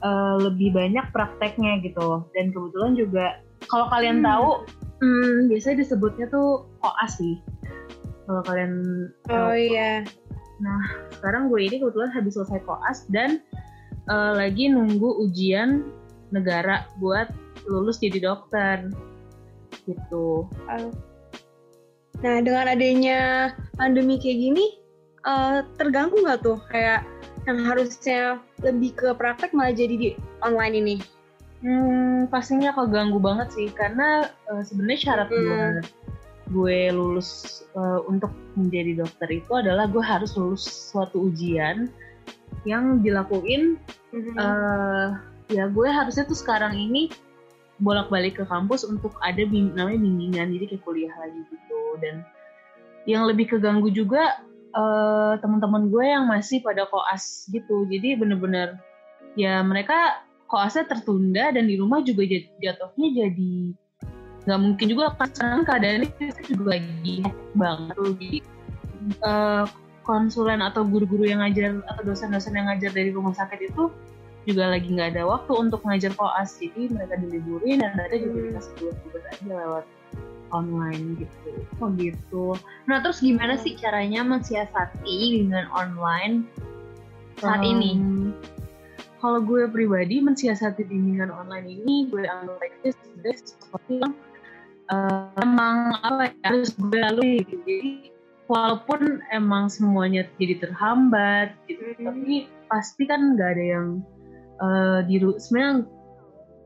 eh, 0.00 0.34
lebih 0.40 0.72
banyak 0.72 1.06
prakteknya 1.12 1.80
gitu. 1.84 2.24
Dan 2.36 2.54
kebetulan 2.54 2.94
juga 2.96 3.26
kalau 3.68 3.86
kalian 3.92 4.24
Hmm. 4.24 4.28
tahu, 4.28 4.48
hmm, 5.04 5.52
biasanya 5.52 5.84
disebutnya 5.84 6.26
tuh 6.32 6.64
koas 6.80 7.12
sih. 7.20 7.36
Kalau 8.24 8.42
kalian 8.46 8.72
Oh 9.28 9.54
iya. 9.54 10.06
sekarang 11.16 11.48
gue 11.48 11.60
ini 11.64 11.80
kebetulan 11.80 12.12
habis 12.12 12.36
selesai 12.36 12.60
koas 12.68 13.08
dan 13.08 13.40
eh, 14.08 14.32
lagi 14.36 14.68
nunggu 14.68 15.24
ujian 15.24 15.88
negara 16.30 16.86
buat 17.00 17.28
lulus 17.68 18.00
jadi 18.00 18.22
dokter 18.22 18.88
gitu. 19.84 20.46
Nah 22.20 22.36
dengan 22.44 22.68
adanya 22.68 23.50
pandemi 23.80 24.20
kayak 24.20 24.38
gini, 24.38 24.66
eh, 25.26 25.58
terganggu 25.76 26.16
nggak 26.24 26.40
tuh 26.40 26.58
kayak 26.68 27.04
yang 27.48 27.64
harusnya 27.64 28.20
lebih 28.60 28.92
ke 28.94 29.08
praktek 29.16 29.56
malah 29.56 29.72
jadi 29.72 29.94
di 29.96 30.08
online 30.44 30.76
ini? 30.76 30.96
Hmm, 31.60 32.28
pastinya 32.32 32.72
keganggu 32.72 33.20
banget 33.20 33.52
sih 33.52 33.68
karena 33.72 34.28
eh, 34.48 34.62
sebenarnya 34.64 35.00
syarat 35.00 35.28
Hmm. 35.28 35.80
gue 36.50 36.90
lulus 36.90 37.62
eh, 37.76 38.00
untuk 38.10 38.32
menjadi 38.56 39.04
dokter 39.04 39.28
itu 39.30 39.52
adalah 39.54 39.86
gue 39.86 40.02
harus 40.02 40.34
lulus 40.34 40.64
suatu 40.66 41.30
ujian 41.30 41.86
yang 42.66 43.00
dilakuin 43.00 43.78
eh 44.12 45.08
ya 45.50 45.70
gue 45.70 45.88
harusnya 45.90 46.26
tuh 46.26 46.34
sekarang 46.34 46.74
ini 46.74 47.10
bolak-balik 47.78 48.42
ke 48.42 48.44
kampus 48.44 48.82
untuk 48.82 49.14
ada 49.22 49.40
bim- 49.46 49.72
namanya 49.72 50.02
bimbingan 50.02 50.52
jadi 50.58 50.64
kayak 50.74 50.82
kuliah 50.82 51.14
lagi 51.16 51.40
gitu 51.48 51.78
dan 52.02 52.26
yang 53.08 53.24
lebih 53.24 53.48
keganggu 53.48 53.88
juga 53.88 54.42
eh 54.70 55.32
teman-teman 55.42 55.90
gue 55.90 56.04
yang 56.06 56.24
masih 56.30 56.62
pada 56.62 56.86
koas 56.86 57.46
gitu. 57.50 57.86
Jadi 57.90 58.14
bener-bener 58.18 58.78
ya 59.34 59.62
mereka 59.62 60.22
koasnya 60.50 60.86
tertunda 60.86 61.54
dan 61.54 61.66
di 61.70 61.78
rumah 61.78 62.02
juga 62.02 62.26
jat- 62.26 62.50
jatuhnya 62.58 63.08
jadi 63.26 63.54
nggak 64.46 64.60
mungkin 64.60 64.86
juga 64.90 65.14
kan. 65.18 65.30
Sekarang 65.30 65.62
keadaannya 65.66 66.08
kita 66.16 66.42
juga 66.50 66.64
lagi 66.78 67.16
banget 67.54 67.94
jadi 67.98 68.30
eh, 69.22 69.64
konsulen 70.06 70.60
atau 70.64 70.82
guru-guru 70.82 71.28
yang 71.28 71.44
ngajar 71.44 71.82
atau 71.86 72.02
dosen-dosen 72.02 72.56
yang 72.56 72.66
ngajar 72.66 72.90
dari 72.90 73.10
rumah 73.14 73.34
sakit 73.36 73.70
itu 73.70 73.90
juga 74.48 74.72
lagi 74.72 74.88
nggak 74.88 75.14
ada 75.14 75.22
waktu 75.28 75.52
untuk 75.52 75.84
ngajar 75.84 76.10
koas. 76.16 76.56
Jadi 76.58 76.90
mereka 76.90 77.20
diliburin 77.20 77.84
dan 77.84 77.92
mereka 77.94 78.16
juga 78.18 78.38
Hmm. 78.40 78.46
dikasih 78.50 78.72
tugas-tugas 78.78 79.24
aja 79.30 79.44
lewat 79.46 79.84
online 80.50 81.16
gitu 81.18 81.50
Oh 81.80 81.88
gitu. 81.96 82.54
Nah 82.86 83.00
terus 83.00 83.24
gimana 83.24 83.56
sih 83.56 83.74
caranya 83.78 84.20
mensiasati 84.20 85.40
dengan 85.40 85.66
online 85.72 86.44
saat 87.40 87.64
Um, 87.64 87.70
ini? 87.72 87.92
Kalau 89.20 89.40
gue 89.44 89.68
pribadi 89.68 90.20
mensiasati 90.20 90.84
bimbingan 90.84 91.32
online 91.32 91.68
ini 91.68 92.08
gue 92.08 92.24
anggap 92.24 92.60
itu 92.64 92.92
sebenarnya 92.96 93.36
sesuatu 93.44 93.90
yang 93.92 94.14
eh, 94.90 95.24
emang 95.44 95.76
apa 96.02 96.32
ya 96.32 96.46
harus 96.52 96.72
gue 96.76 96.98
lalui 96.98 97.34
gitu. 97.44 97.62
Jadi 97.64 97.92
walaupun 98.50 99.22
emang 99.30 99.70
semuanya 99.70 100.26
jadi 100.36 100.58
terhambat 100.58 101.54
gitu, 101.70 101.94
Mhm. 101.96 102.04
tapi 102.04 102.32
pasti 102.66 103.02
kan 103.06 103.36
nggak 103.36 103.50
ada 103.56 103.64
yang 103.78 103.88
eh, 104.60 105.00
diru 105.08 105.40
sebenarnya 105.40 105.88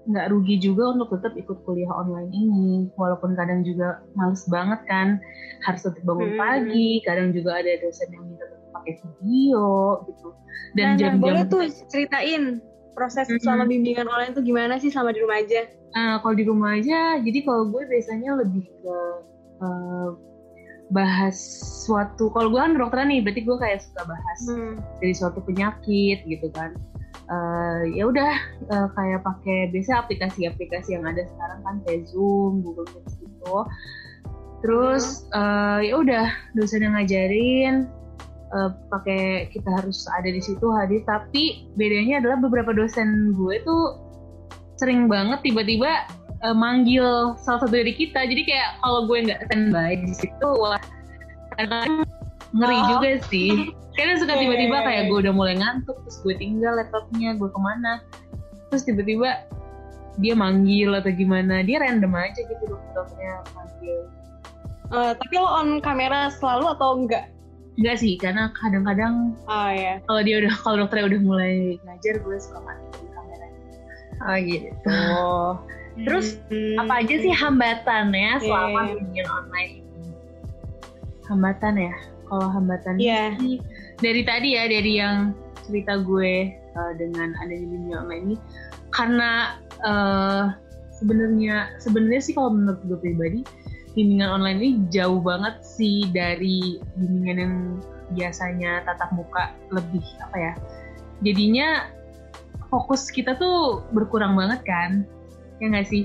nggak 0.05 0.27
rugi 0.31 0.61
juga 0.61 0.93
untuk 0.93 1.17
tetap 1.17 1.33
ikut 1.33 1.65
kuliah 1.65 1.89
online 1.89 2.29
ini 2.29 2.93
walaupun 3.01 3.33
kadang 3.33 3.65
juga 3.65 4.05
males 4.13 4.45
banget 4.53 4.81
kan 4.85 5.17
harus 5.65 5.81
tetap 5.81 6.05
bangun 6.05 6.37
Hmm. 6.37 6.41
pagi 6.41 7.01
kadang 7.03 7.33
juga 7.33 7.65
ada 7.65 7.73
dosen 7.81 8.13
yang 8.13 8.25
minta 8.29 8.45
tetap 8.45 8.69
pakai 8.75 8.95
video 9.01 9.65
gitu 10.05 10.29
dan 10.77 10.85
nah, 10.85 10.93
nah, 10.93 10.99
jam-jam 11.01 11.23
boleh 11.23 11.43
tuh 11.49 11.63
ceritain 11.89 12.61
proses 12.95 13.27
Mm-mm. 13.27 13.43
selama 13.43 13.65
bimbingan 13.67 14.07
online 14.07 14.33
tuh 14.33 14.45
gimana 14.45 14.79
sih 14.79 14.87
selama 14.87 15.11
di 15.11 15.19
rumah 15.19 15.43
aja? 15.43 15.67
Nah, 15.95 16.23
kalau 16.23 16.35
di 16.39 16.45
rumah 16.47 16.79
aja, 16.79 17.19
jadi 17.19 17.43
kalau 17.43 17.67
gue 17.71 17.83
biasanya 17.87 18.39
lebih 18.39 18.63
ke 18.71 18.97
eh, 19.63 20.09
bahas 20.91 21.35
suatu. 21.87 22.31
Kalau 22.31 22.55
gue 22.55 22.61
kan 22.61 22.75
kedokteran 22.75 23.11
nih, 23.11 23.19
berarti 23.27 23.43
gue 23.43 23.57
kayak 23.59 23.83
suka 23.83 24.03
bahas 24.07 24.41
Hmm. 24.47 24.75
dari 25.03 25.15
suatu 25.15 25.43
penyakit 25.43 26.23
gitu 26.23 26.47
kan. 26.55 26.75
Eh, 27.25 27.97
ya 27.97 28.05
udah 28.05 28.33
eh, 28.69 28.89
kayak 28.93 29.25
pakai 29.25 29.73
biasa 29.73 30.05
aplikasi-aplikasi 30.05 30.93
yang 30.93 31.09
ada 31.09 31.25
sekarang 31.25 31.61
kan 31.65 31.77
kayak 31.89 32.05
Zoom, 32.13 32.61
Google 32.61 32.85
Meet 32.93 33.17
gitu. 33.17 33.57
Terus 34.61 35.25
eh, 35.33 35.89
ya 35.89 35.95
udah 36.05 36.27
dosen 36.53 36.85
yang 36.85 36.93
ngajarin 37.01 37.89
eh, 38.53 38.71
pakai 38.93 39.49
kita 39.57 39.73
harus 39.73 40.05
ada 40.13 40.29
di 40.29 40.41
situ 40.45 40.69
hadir 40.69 41.01
tapi 41.09 41.65
bedanya 41.81 42.21
adalah 42.21 42.45
beberapa 42.45 42.77
dosen 42.77 43.33
gue 43.33 43.57
tuh 43.65 44.05
sering 44.77 45.09
banget 45.09 45.41
tiba-tiba 45.49 46.05
eh, 46.45 46.57
manggil 46.57 47.41
salah 47.41 47.65
satu 47.65 47.73
dari 47.73 47.97
kita 47.97 48.21
jadi 48.21 48.43
kayak 48.45 48.71
kalau 48.85 49.09
gue 49.09 49.25
nggak 49.25 49.49
standby 49.49 49.97
di 49.97 50.13
situ 50.13 50.49
wah 50.61 50.77
kadang 51.57 52.04
ngeri 52.55 52.77
Oh. 52.77 52.87
juga 52.89 53.11
sih 53.27 53.51
kadang 53.93 54.17
suka 54.17 54.33
Iya, 54.33 54.41
tiba-tiba 54.41 54.71
iya, 54.71 54.81
iya. 54.81 54.87
kayak 54.87 55.03
gue 55.05 55.19
udah 55.21 55.33
mulai 55.33 55.55
ngantuk 55.55 55.97
terus 56.01 56.19
gue 56.21 56.35
tinggal 56.35 56.73
laptopnya 56.75 57.31
gue 57.33 57.47
ke 57.47 57.61
mana 57.61 57.93
terus 58.69 58.83
tiba-tiba 58.83 59.43
dia 60.17 60.33
manggil 60.33 60.91
atau 60.93 61.11
gimana 61.11 61.61
dia 61.61 61.79
random 61.79 62.11
aja 62.13 62.41
gitu 62.41 62.63
dokternya 62.67 63.43
manggil 63.53 63.99
Eh, 64.87 65.13
tapi 65.13 65.35
lo 65.35 65.49
on 65.49 65.81
kamera 65.81 66.29
selalu 66.31 66.71
atau 66.71 66.95
enggak? 66.95 67.25
enggak 67.75 67.97
sih 67.97 68.15
karena 68.15 68.53
kadang-kadang 68.55 69.35
Oh 69.45 69.67
ya. 69.69 69.99
kalau 70.05 70.23
dia 70.23 70.39
udah 70.39 70.55
kalau 70.57 70.77
dokternya 70.81 71.07
udah 71.09 71.21
mulai 71.21 71.55
ngajar 71.81 72.15
gue 72.17 72.37
suka 72.37 72.59
matiin 72.61 73.07
kameranya 73.11 73.59
Oh 74.23 74.37
gitu. 74.39 74.99
Terus 75.97 76.39
Hmm. 76.47 76.79
apa 76.81 76.95
aja 77.01 77.15
sih 77.17 77.33
hambatannya 77.33 78.31
selama 78.41 78.81
Iya. 78.85 78.95
bimbingan 78.95 79.27
online 79.29 79.73
ini? 79.81 80.11
hambatan 81.25 81.75
ya 81.81 81.95
kalau 82.29 82.49
hambatan 82.51 82.97
sih 82.99 83.61
dari 84.01 84.23
tadi 84.25 84.57
ya 84.57 84.65
dari 84.67 84.93
yang 85.01 85.33
cerita 85.65 86.01
gue 86.01 86.53
uh, 86.77 86.93
dengan 86.97 87.33
adanya 87.41 87.67
bimbingan 87.69 88.01
online 88.05 88.25
ini. 88.29 88.37
Karena 88.93 89.59
uh, 89.83 90.55
sebenarnya 90.97 91.75
sebenarnya 91.83 92.23
sih 92.23 92.35
kalau 92.37 92.55
menurut 92.55 92.81
gue 92.87 92.99
pribadi 93.01 93.41
bimbingan 93.95 94.31
online 94.31 94.59
ini 94.59 94.71
jauh 94.91 95.23
banget 95.23 95.63
sih 95.63 96.11
dari 96.11 96.83
bimbingan 96.99 97.39
yang 97.39 97.55
biasanya 98.13 98.85
tatap 98.85 99.11
muka 99.15 99.55
lebih 99.71 100.03
apa 100.21 100.37
ya 100.37 100.53
jadinya 101.23 101.89
fokus 102.69 103.09
kita 103.09 103.39
tuh 103.39 103.87
berkurang 103.95 104.35
banget 104.35 104.61
kan 104.67 104.91
ya 105.59 105.71
nggak 105.71 105.87
sih 105.87 106.03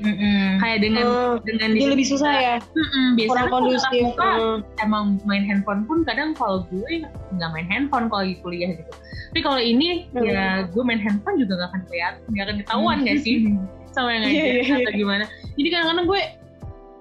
kayak 0.58 0.80
dengan 0.80 1.06
Oh, 1.06 1.36
dengan 1.42 1.74
jadi 1.74 1.82
di 1.82 1.90
lebih 1.90 2.06
susah 2.06 2.32
ya, 2.32 2.56
Mm-mm, 2.62 3.18
biasanya 3.18 3.28
kurang 3.28 3.48
kondusif. 3.50 3.92
muka 4.00 4.30
Hmm. 4.30 4.58
emang 4.80 5.06
main 5.24 5.42
handphone 5.42 5.82
pun 5.84 6.06
kadang 6.06 6.32
kalau 6.34 6.62
gue 6.70 7.02
nggak 7.34 7.50
main 7.50 7.66
handphone 7.66 8.06
kalau 8.08 8.22
lagi 8.24 8.38
kuliah 8.40 8.72
gitu. 8.72 8.92
Tapi 9.30 9.40
kalau 9.42 9.58
ini 9.58 10.06
Hmm. 10.12 10.22
ya 10.22 10.46
gue 10.66 10.84
main 10.86 11.02
handphone 11.02 11.38
juga 11.38 11.58
nggak 11.58 11.70
akan 11.70 11.82
kelihatan, 11.86 12.22
nggak 12.30 12.46
akan 12.46 12.58
ketahuan 12.62 12.98
nggak 13.02 13.20
sih 13.20 13.36
sama 13.96 14.10
yang 14.14 14.22
Iya, 14.30 14.30
ngajar 14.30 14.54
iya, 14.54 14.62
iya. 14.62 14.76
atau 14.86 14.94
gimana. 14.94 15.24
Jadi 15.58 15.68
kadang-kadang 15.68 16.06
gue 16.06 16.22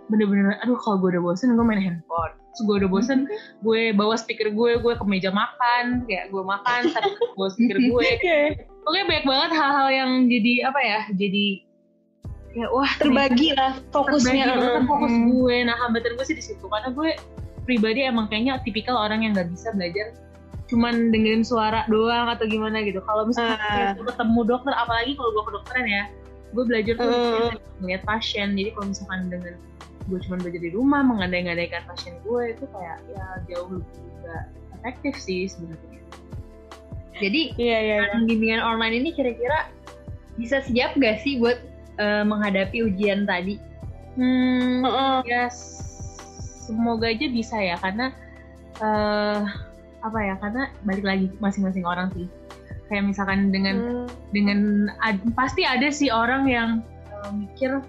bener-bener, 0.08 0.56
aduh 0.64 0.78
kalau 0.80 0.96
gue 0.98 1.08
udah 1.12 1.22
bosen 1.22 1.52
gue 1.52 1.60
main 1.62 1.76
handphone. 1.78 2.32
Terus 2.48 2.62
gue 2.64 2.76
udah 2.80 2.90
bosen, 2.90 3.18
gue 3.60 3.92
bawa 3.92 4.16
speaker 4.16 4.48
gue, 4.48 4.70
gue 4.80 4.92
ke 4.96 5.04
meja 5.04 5.28
makan, 5.28 6.08
kayak 6.08 6.32
gue 6.32 6.40
makan, 6.40 6.80
tapi 6.96 7.12
bawa 7.36 7.48
speaker 7.52 7.76
gue. 7.76 8.06
Oke. 8.16 8.38
Pokoknya 8.82 9.04
banyak 9.04 9.26
banget 9.28 9.50
hal-hal 9.52 9.88
yang 9.92 10.10
jadi 10.26 10.52
apa 10.64 10.80
ya, 10.80 11.00
jadi 11.12 11.44
kayak 12.58 12.72
wah 12.74 12.90
Terbagi 12.98 13.48
lah 13.54 13.72
fokusnya. 13.88 14.44
Terbagi 14.44 14.58
banget 14.58 14.84
fokus 14.84 15.12
Hmm. 15.12 15.26
gue. 15.30 15.56
Nah 15.62 15.76
hambatan 15.78 16.10
gue 16.14 16.26
sih 16.26 16.36
di 16.36 16.44
situ 16.44 16.64
karena 16.66 16.90
gue 16.90 17.10
pribadi 17.62 18.00
emang 18.02 18.26
kayaknya 18.26 18.58
tipikal 18.60 18.96
orang 18.96 19.22
yang 19.22 19.32
nggak 19.32 19.48
bisa 19.48 19.70
belajar 19.72 20.10
cuman 20.68 21.08
dengerin 21.08 21.40
suara 21.40 21.88
doang 21.88 22.28
atau 22.28 22.44
gimana 22.44 22.84
gitu. 22.84 23.00
Kalau 23.00 23.24
misalnya 23.24 23.56
Ah. 23.56 23.96
gue 23.96 24.04
ketemu 24.04 24.40
dokter, 24.44 24.76
apalagi 24.76 25.16
kalau 25.16 25.30
gue 25.32 25.44
kedokteran 25.48 25.86
ya, 25.88 26.02
gue 26.52 26.64
belajar 26.66 26.94
tuh 26.94 27.08
Hmm. 27.08 27.56
melihat 27.80 28.02
pasien. 28.04 28.52
Jadi 28.52 28.76
kalau 28.76 28.92
misalkan 28.92 29.32
dengan 29.32 29.54
gue 30.04 30.18
cuma 30.24 30.36
belajar 30.36 30.60
di 30.60 30.70
rumah 30.72 31.00
mengandai-ngandaikan 31.00 31.84
pasien 31.84 32.16
gue 32.20 32.52
itu 32.52 32.64
kayak 32.68 33.00
ya 33.08 33.24
jauh 33.46 33.68
lebih 33.76 33.96
gak 34.20 34.44
efektif 34.74 35.14
sih 35.16 35.44
sebenarnya 35.44 36.00
Jadi 37.18 37.40
Iya 37.56 37.78
iya. 37.78 37.96
iya. 38.08 38.16
bimbingan 38.22 38.62
online 38.62 38.94
ini 38.94 39.10
kira-kira 39.10 39.68
bisa 40.36 40.62
siap 40.62 40.94
gak 40.96 41.20
sih 41.20 41.36
buat 41.36 41.58
eh, 41.98 42.24
menghadapi 42.24 42.86
ujian 42.86 43.26
tadi? 43.26 43.58
hmm, 44.18 44.82
Heeh. 44.82 45.16
ya 45.30 45.42
semoga 46.66 47.08
aja 47.08 47.26
bisa 47.30 47.54
ya 47.58 47.78
karena 47.78 48.10
eh 48.78 49.40
apa 49.98 50.18
ya 50.22 50.34
karena 50.38 50.70
balik 50.86 51.02
lagi 51.06 51.26
masing-masing 51.42 51.82
orang 51.82 52.10
sih 52.14 52.26
kayak 52.88 53.04
misalkan 53.10 53.50
dengan 53.50 53.76
Hmm. 53.78 54.06
dengan 54.30 54.58
ad- 55.02 55.22
pasti 55.34 55.62
ada 55.66 55.90
sih 55.90 56.10
orang 56.10 56.46
yang 56.46 56.70
eh, 57.10 57.30
mikir 57.34 57.82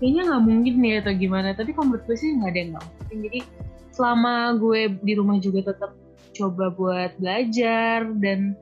kayaknya 0.00 0.22
nggak 0.32 0.44
mungkin 0.44 0.74
nih 0.80 0.94
atau 1.00 1.12
gimana 1.12 1.52
tapi 1.52 1.72
kalau 1.72 1.92
menurut 1.92 2.04
gue 2.08 2.16
sih 2.16 2.30
nggak 2.36 2.50
ada 2.52 2.58
yang 2.58 2.70
nggak 2.76 2.86
mungkin 2.88 3.18
jadi 3.28 3.40
selama 3.90 4.34
gue 4.56 4.80
di 5.04 5.12
rumah 5.16 5.36
juga 5.40 5.60
tetap 5.72 5.92
coba 6.32 6.64
buat 6.72 7.10
belajar 7.20 7.98
dan 8.20 8.56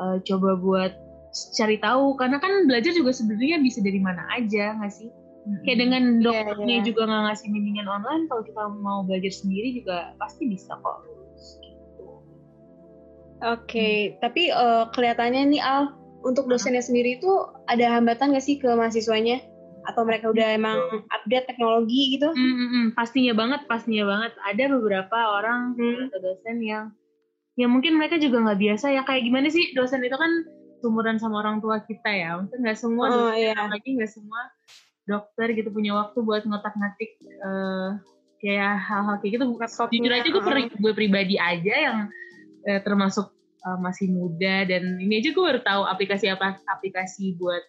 eh, 0.00 0.16
coba 0.24 0.50
buat 0.56 0.92
cari 1.34 1.76
tahu 1.82 2.14
karena 2.14 2.38
kan 2.38 2.70
belajar 2.70 2.94
juga 2.94 3.10
sebenarnya 3.10 3.58
bisa 3.58 3.82
dari 3.82 3.98
mana 3.98 4.22
aja 4.30 4.78
nggak 4.78 4.92
sih 4.94 5.10
kayak 5.66 5.78
dengan 5.82 6.02
Iya, 6.18 6.24
dokternya 6.24 6.76
iya. 6.80 6.86
juga 6.86 7.02
nggak 7.04 7.22
ngasih 7.28 7.46
bimbingan 7.52 7.88
online 7.90 8.24
kalau 8.32 8.42
kita 8.48 8.62
mau 8.80 8.98
belajar 9.04 9.32
sendiri 9.34 9.76
juga 9.76 10.16
pasti 10.16 10.48
bisa 10.48 10.72
kok 10.80 10.98
gitu. 11.60 12.04
Oke, 13.44 14.16
tapi 14.24 14.48
eh, 14.48 14.84
kelihatannya 14.96 15.52
nih 15.52 15.60
Al, 15.60 15.92
untuk 16.24 16.48
dosennya 16.48 16.80
sendiri 16.80 17.20
itu 17.20 17.28
ada 17.68 18.00
hambatan 18.00 18.32
nggak 18.32 18.44
sih 18.44 18.56
ke 18.56 18.72
mahasiswanya? 18.72 19.44
Atau 19.84 20.08
mereka 20.08 20.32
udah 20.32 20.56
emang 20.56 20.80
update 21.12 21.44
teknologi 21.44 22.16
gitu? 22.16 22.32
Mm, 22.32 22.40
mm, 22.40 22.68
mm. 22.72 22.86
pastinya 22.96 23.36
banget 23.36 23.60
pastinya 23.68 24.08
banget 24.08 24.32
ada 24.48 24.64
beberapa 24.72 25.18
orang 25.44 25.76
Hmm. 25.76 26.08
atau 26.08 26.18
dosen 26.24 26.56
yang 26.64 26.88
ya 27.60 27.68
mungkin 27.68 28.00
mereka 28.00 28.16
juga 28.16 28.40
nggak 28.48 28.60
biasa 28.64 28.96
ya 28.96 29.04
kayak 29.04 29.28
gimana 29.28 29.52
sih 29.52 29.76
dosen 29.76 30.00
itu 30.00 30.16
kan 30.16 30.32
sumuran 30.84 31.16
sama 31.16 31.40
orang 31.40 31.64
tua 31.64 31.80
kita 31.80 32.12
ya 32.12 32.36
mungkin 32.36 32.60
nggak 32.60 32.76
semua 32.76 33.04
Oh 33.08 33.16
dosen 33.32 33.40
iya. 33.40 33.56
apalagi 33.56 33.88
nggak 33.96 34.12
semua 34.12 34.40
dokter 35.04 35.46
gitu 35.56 35.68
punya 35.72 35.96
waktu 35.96 36.18
buat 36.20 36.44
ngotak-ngatik 36.44 37.10
eh, 37.24 37.88
kayak 38.44 38.76
hal-hal 38.76 39.16
kayak 39.20 39.32
gitu 39.40 39.44
Laptopnya, 39.56 39.92
jujur 39.96 40.12
aja 40.12 40.28
gue, 40.28 40.42
pri- 40.44 40.72
gue 40.76 40.92
pribadi 40.92 41.36
aja 41.40 41.74
yang 41.88 41.98
eh, 42.68 42.80
termasuk 42.84 43.32
eh, 43.64 43.78
masih 43.80 44.12
muda 44.12 44.68
dan 44.68 45.00
ini 45.00 45.24
aja 45.24 45.32
gue 45.32 45.40
baru 45.44 45.60
tahu 45.64 45.82
aplikasi 45.88 46.28
apa 46.28 46.60
aplikasi 46.68 47.40
buat 47.40 47.64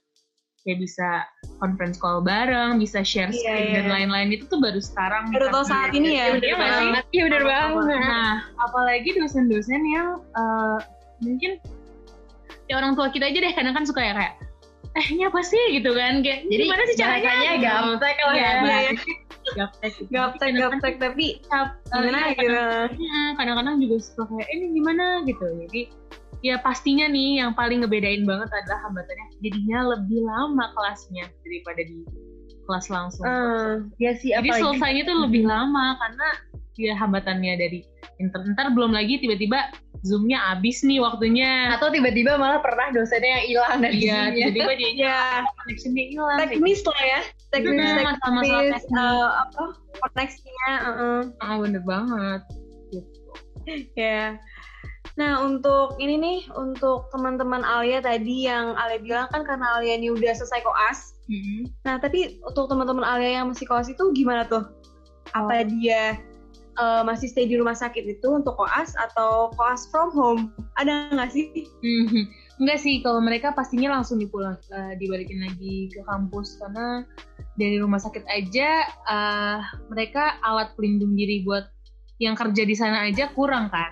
kayak 0.65 0.81
bisa 0.81 1.21
conference 1.61 2.01
call 2.01 2.25
bareng, 2.25 2.81
bisa 2.81 3.05
share 3.05 3.29
Iya, 3.29 3.37
screen 3.37 3.67
iya. 3.69 3.75
dan 3.77 3.85
lain-lain 3.85 4.29
itu 4.33 4.49
tuh 4.49 4.57
baru 4.57 4.81
sekarang. 4.81 5.29
Baru 5.29 5.53
tahu 5.53 5.61
saat 5.61 5.93
ini 5.93 6.17
ya? 6.17 6.33
Iya 6.41 6.57
sih? 6.81 6.89
Iya 7.13 7.21
bener 7.29 7.43
banget. 7.45 8.01
Nah, 8.01 8.49
apalagi 8.57 9.13
dosen-dosen 9.13 9.81
yang 9.85 10.25
eh, 10.33 10.77
mungkin 11.21 11.61
ya 12.65 12.73
orang 12.75 12.93
tua 12.93 13.07
kita 13.09 13.25
aja 13.25 13.39
deh 13.39 13.53
kadang 13.53 13.73
kan 13.73 13.85
suka 13.85 14.01
ya 14.01 14.13
kayak 14.13 14.33
eh 14.95 15.05
ini 15.11 15.23
apa 15.23 15.43
sih 15.43 15.59
gitu 15.75 15.91
kan 15.91 16.23
kayak 16.23 16.47
Jadi 16.47 16.63
gimana 16.63 16.83
sih 16.85 16.95
caranya 16.95 17.31
Gitu. 17.51 17.61
gaptek 17.61 18.15
lah 18.17 18.33
Iya, 18.33 18.39
ya. 18.39 18.53
bahasanya 18.55 18.93
gaptek. 19.51 19.91
Gaptek, 20.07 20.51
gaptek, 20.55 20.93
tapi 20.97 21.25
cap- 21.45 21.77
eh, 21.83 21.99
gimana 21.99 22.17
iya, 22.23 22.33
gitu? 22.33 22.55
Mm, 22.95 23.29
kadang-kadang 23.35 23.75
juga 23.77 23.95
suka 23.99 24.23
kayak 24.25 24.47
"Eh, 24.47 24.55
ini 24.55 24.65
gimana 24.73 25.05
gitu 25.23 25.45
jadi 25.67 25.81
ya 26.41 26.55
pastinya 26.57 27.05
nih 27.05 27.41
yang 27.41 27.51
paling 27.53 27.83
ngebedain 27.83 28.23
banget 28.23 28.49
adalah 28.49 28.79
hambatannya 28.81 29.27
jadinya 29.39 29.79
lebih 29.91 30.19
lama 30.23 30.65
kelasnya 30.71 31.25
daripada 31.41 31.81
di 31.81 31.97
kelas 32.63 32.87
langsung 32.87 33.25
Eh, 33.25 33.73
Ya 33.99 34.11
sih 34.15 34.31
jadi 34.31 34.47
apalagi 34.47 34.61
selesainya 34.63 35.03
tuh 35.05 35.17
lebih 35.27 35.43
lama 35.43 35.99
karena 35.99 36.27
ya 36.77 36.93
hambatannya 36.95 37.55
dari 37.55 37.79
internet 38.19 38.55
ntar 38.55 38.71
belum 38.75 38.91
lagi 38.95 39.19
tiba-tiba 39.19 39.71
zoomnya 40.05 40.37
habis 40.37 40.85
nih 40.85 41.01
waktunya 41.01 41.73
atau 41.73 41.89
tiba-tiba 41.89 42.37
malah 42.37 42.61
pernah 42.61 42.93
dosennya 42.93 43.41
yang 43.41 43.45
hilang 43.49 43.77
dari 43.81 43.97
iya 44.05 44.19
sini. 44.29 44.35
tiba-tiba 44.37 44.73
dia 44.77 44.91
ya, 44.93 45.19
connectionnya 45.65 46.05
hilang 46.13 46.37
kayak 46.37 46.51
teknis 46.53 46.81
lah 46.85 47.01
ya. 47.01 47.19
Teknis, 47.49 47.71
Bener, 47.71 47.85
teknis, 47.87 48.05
masalah-masalah 48.05 48.61
teknis. 48.61 48.83
eh, 48.85 49.29
apa, 49.41 49.63
koneksinya, 50.05 50.71
uh-uh. 50.85 51.21
ah 51.41 51.55
bener 51.57 51.83
banget 51.87 52.41
gitu. 52.93 53.29
Ya. 53.97 54.37
Nah, 55.15 55.39
untuk 55.41 55.95
ini 55.97 56.19
nih, 56.19 56.39
untuk 56.59 57.07
teman-teman 57.09 57.63
Alia 57.63 58.03
tadi 58.03 58.45
yang 58.45 58.75
Alia 58.75 58.99
bilang 58.99 59.27
kan 59.31 59.47
karena 59.47 59.79
Alia 59.79 59.95
ini 59.95 60.11
udah 60.11 60.35
selesai 60.35 60.59
koas. 60.61 61.15
Mm-mm. 61.31 61.71
Nah, 61.87 61.97
tapi 61.97 62.43
untuk 62.43 62.67
teman-teman 62.67 63.01
Alia 63.07 63.41
yang 63.41 63.49
masih 63.49 63.65
koas 63.65 63.87
itu 63.87 64.03
gimana 64.11 64.43
tuh? 64.45 64.67
Apa 65.31 65.63
dia 65.65 66.19
eh, 66.75 67.01
masih 67.03 67.27
stay 67.31 67.47
di 67.47 67.55
rumah 67.55 67.75
sakit 67.75 68.03
itu 68.05 68.27
untuk 68.27 68.59
koas 68.59 68.91
atau 68.95 69.51
koas 69.55 69.87
from 69.89 70.11
home? 70.11 70.41
Ada 70.75 71.15
nggak 71.15 71.31
sih? 71.31 71.47
Mhm. 71.81 72.23
Enggak 72.55 72.79
sih, 72.79 73.03
kalau 73.03 73.19
mereka 73.19 73.51
pastinya 73.51 73.99
langsung 73.99 74.15
dipulang, 74.15 74.55
eh, 74.71 74.95
dibalikin 74.95 75.43
lagi 75.43 75.91
ke 75.91 75.99
kampus 76.07 76.55
karena 76.63 77.03
dari 77.59 77.83
rumah 77.83 77.99
sakit 77.99 78.23
aja 78.31 78.87
eh, 78.87 79.59
mereka 79.91 80.39
alat 80.43 80.71
pelindung 80.79 81.19
diri 81.19 81.43
buat 81.43 81.67
yang 82.23 82.39
kerja 82.39 82.63
di 82.63 82.75
sana 82.79 83.11
aja 83.11 83.27
kurang 83.35 83.67
kan, 83.67 83.91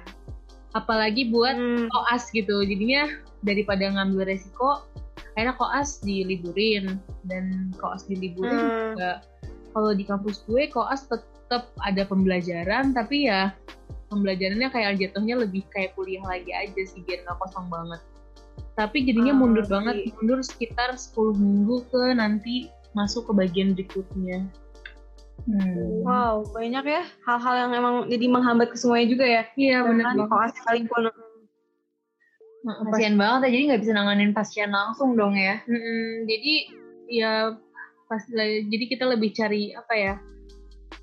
apalagi 0.80 1.28
buat 1.28 1.60
Hmm. 1.60 1.92
koas 1.92 2.32
gitu. 2.32 2.64
Jadinya 2.64 3.12
daripada 3.44 3.84
ngambil 3.92 4.32
resiko, 4.32 4.88
akhirnya 5.36 5.60
koas 5.60 6.00
diliburin 6.00 7.04
dan 7.28 7.76
koas 7.76 8.08
diliburin 8.08 8.72
Hmm. 8.72 8.96
juga 8.96 9.10
kalau 9.74 9.92
di 9.92 10.06
kampus 10.08 10.46
gue 10.48 10.70
koas 10.72 11.04
tetap 11.10 11.26
ada 11.82 12.04
pembelajaran 12.08 12.96
tapi 12.96 13.28
ya 13.28 13.52
pembelajarannya 14.14 14.70
kayak 14.70 15.02
jatuhnya 15.02 15.42
lebih 15.42 15.66
kayak 15.74 15.98
kuliah 15.98 16.24
lagi 16.24 16.54
aja 16.54 16.82
sih 16.86 17.02
biar 17.04 17.26
nggak 17.26 17.38
kosong 17.42 17.68
banget 17.70 18.02
tapi 18.74 19.06
jadinya 19.06 19.34
Ah, 19.34 19.40
mundur 19.42 19.66
banget 19.70 19.96
mundur 20.18 20.40
sekitar 20.42 20.94
10 20.98 21.38
minggu 21.38 21.86
ke 21.90 22.04
nanti 22.18 22.70
masuk 22.94 23.30
ke 23.30 23.34
bagian 23.34 23.74
berikutnya 23.74 24.46
Hmm. 25.44 26.08
Wow, 26.08 26.48
banyak 26.56 26.88
ya 26.88 27.04
hal-hal 27.28 27.56
yang 27.68 27.72
emang 27.76 27.96
jadi 28.08 28.32
menghambat 28.32 28.72
ke 28.72 28.78
semuanya 28.80 29.08
juga 29.12 29.26
ya. 29.28 29.44
iya 29.60 29.84
banget 29.84 30.24
koas 30.32 30.56
sekalipun. 30.56 31.12
Heeh, 32.64 32.84
Kasian 32.88 33.20
banget 33.20 33.40
ya, 33.44 33.50
jadi 33.52 33.64
nggak 33.68 33.82
bisa 33.84 33.92
nanganin 33.92 34.32
pasien 34.32 34.72
langsung 34.72 35.20
dong 35.20 35.36
ya. 35.36 35.60
Mm-mm, 35.68 36.32
jadi 36.32 36.54
ya 37.12 37.32
pas 38.08 38.24
jadi 38.72 38.86
kita 38.88 39.04
lebih 39.04 39.36
cari 39.36 39.76
apa 39.76 39.94
ya 39.98 40.14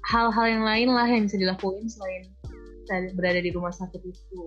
hal-hal 0.08 0.46
yang 0.48 0.64
lain 0.64 0.88
lah 0.94 1.04
yang 1.04 1.28
bisa 1.28 1.36
dilakuin 1.36 1.86
selain 1.90 2.30
berada 3.14 3.38
di 3.38 3.50
rumah 3.54 3.70
sakit 3.70 4.02
itu. 4.02 4.42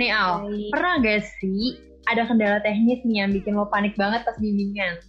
Nih 0.00 0.12
Al, 0.12 0.48
pernah 0.72 1.00
gak 1.00 1.28
sih 1.40 1.76
ada 2.06 2.24
kendala 2.24 2.62
teknis 2.62 3.02
nih 3.02 3.24
yang 3.24 3.30
bikin 3.34 3.58
lo 3.58 3.66
panik 3.68 3.98
banget 3.98 4.22
pas 4.22 4.38
bimbingan? 4.38 5.02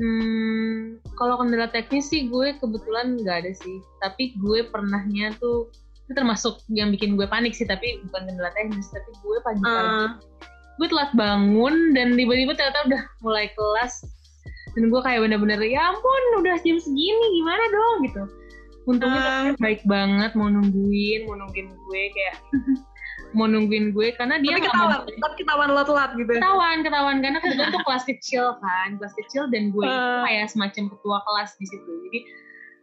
Hmm, 0.00 0.96
kalau 1.20 1.36
kendala 1.36 1.68
teknis 1.68 2.08
sih 2.08 2.30
gue 2.30 2.56
kebetulan 2.56 3.20
nggak 3.20 3.46
ada 3.46 3.52
sih. 3.52 3.76
Tapi 4.00 4.34
gue 4.40 4.66
pernahnya 4.72 5.36
tuh 5.36 5.68
itu 6.08 6.12
termasuk 6.16 6.64
yang 6.72 6.90
bikin 6.90 7.14
gue 7.14 7.28
panik 7.28 7.52
sih. 7.52 7.68
Tapi 7.68 8.00
bukan 8.08 8.26
kendala 8.26 8.50
teknis. 8.56 8.88
Tapi 8.88 9.10
gue 9.20 9.36
pagi-pagi 9.44 9.68
Ah, 9.68 10.08
gue 10.80 10.88
telat 10.88 11.12
bangun 11.12 11.92
dan 11.92 12.16
tiba-tiba 12.16 12.56
ternyata 12.56 12.80
udah 12.88 13.02
mulai 13.20 13.46
kelas 13.52 14.00
dan 14.70 14.84
gue 14.86 15.00
kayak 15.00 15.20
bener-bener 15.20 15.60
ya 15.60 15.80
ampun 15.86 16.22
udah 16.36 16.56
jam 16.58 16.76
segini 16.76 17.26
gimana 17.34 17.64
dong 17.68 17.96
gitu. 18.04 18.22
Untungnya 18.82 19.20
dokter 19.20 19.54
baik 19.58 19.80
banget 19.84 20.30
mau 20.32 20.48
nungguin, 20.48 21.20
mau 21.24 21.36
nungguin 21.36 21.68
gue 21.68 22.02
kayak 22.10 22.34
mau 23.30 23.46
nungguin 23.46 23.92
gue 23.92 24.10
karena 24.12 24.38
dia 24.38 24.56
tapi 24.56 24.66
ketahuan, 24.66 24.90
mau- 24.96 25.06
tapi 25.06 25.34
ketahuan 25.38 25.68
lo 25.70 25.82
telat 25.84 26.10
gitu. 26.14 26.30
ketahuan 26.32 26.76
ketahuan 26.80 27.16
karena 27.20 27.38
kebetulan 27.38 27.70
tuh 27.70 27.82
kelas 27.84 28.04
kecil 28.04 28.44
kan 28.58 28.88
kelas 28.96 29.14
kecil 29.16 29.42
dan 29.46 29.70
gue 29.70 29.84
itu 29.84 29.94
Ah. 30.02 30.26
kayak 30.26 30.46
semacam 30.48 30.84
ketua 30.88 31.18
kelas 31.20 31.50
di 31.54 31.66
situ 31.66 31.90
jadi 32.08 32.20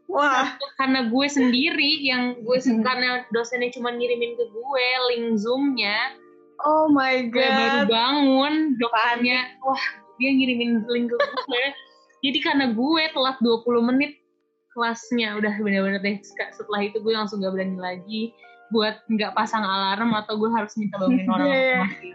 Wah, 0.08 0.56
karena 0.78 1.12
gue 1.12 1.28
sendiri 1.28 2.00
yang 2.02 2.40
gue 2.40 2.58
Hmm. 2.58 2.80
karena 2.88 3.28
dosennya 3.30 3.76
cuma 3.76 3.92
ngirimin 3.92 4.40
ke 4.40 4.46
gue 4.48 4.86
link 5.10 5.36
zoomnya 5.36 6.16
oh 6.64 6.88
my 6.88 7.28
gue 7.28 7.44
baru 7.44 7.80
god. 7.82 7.88
bangun 7.90 8.54
dokternya 8.80 9.40
wah 9.60 9.84
dia 10.18 10.30
ngirimin 10.34 10.84
link 10.90 11.08
ke 11.10 11.16
gue 11.16 11.66
jadi 12.26 12.40
karena 12.42 12.66
gue 12.74 13.04
telat 13.14 13.38
20 13.42 13.90
menit 13.94 14.18
kelasnya 14.74 15.38
udah 15.42 15.54
bener-bener 15.58 16.02
deh 16.02 16.18
setelah 16.54 16.82
itu 16.86 17.02
gue 17.02 17.14
langsung 17.14 17.42
gak 17.42 17.54
berani 17.54 17.78
lagi 17.78 18.34
buat 18.70 19.00
nggak 19.08 19.32
pasang 19.32 19.64
alarm 19.64 20.12
atau 20.14 20.36
gue 20.36 20.50
harus 20.52 20.76
minta 20.76 21.00
bangunin 21.00 21.26
orang 21.32 21.48
Iya, 21.48 21.56
iya. 21.56 21.72
rumah 21.80 21.92
sih. 21.98 22.14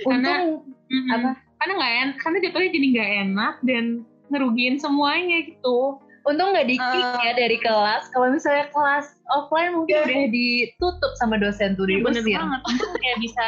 karena 0.00 0.32
Untung 0.32 0.46
Mm-mm. 0.90 1.14
Apa? 1.14 1.30
Karena 1.60 1.72
nggak 1.78 1.94
enak, 2.02 2.16
karena 2.18 2.38
jatuhnya 2.42 2.70
jadi 2.74 2.86
nggak 2.90 3.10
enak 3.28 3.54
dan 3.62 3.84
ngerugiin 4.34 4.76
semuanya 4.82 5.38
gitu. 5.46 5.78
Untung 6.22 6.50
nggak 6.50 6.64
di 6.64 6.76
kick 6.76 7.06
Ah. 7.06 7.20
ya 7.20 7.32
dari 7.32 7.56
kelas. 7.56 8.08
Kalau 8.08 8.28
misalnya 8.28 8.68
kelas 8.68 9.06
offline 9.28 9.72
mungkin 9.72 9.94
Iya. 9.94 10.04
udah 10.04 10.26
ditutup 10.28 11.12
sama 11.16 11.36
dosen 11.36 11.74
tuh 11.74 11.84
Iya 11.84 12.00
bener 12.00 12.20
diusir. 12.20 12.36
banget. 12.36 12.60
Untung 12.66 12.92
kayak 12.94 13.18
bisa, 13.18 13.46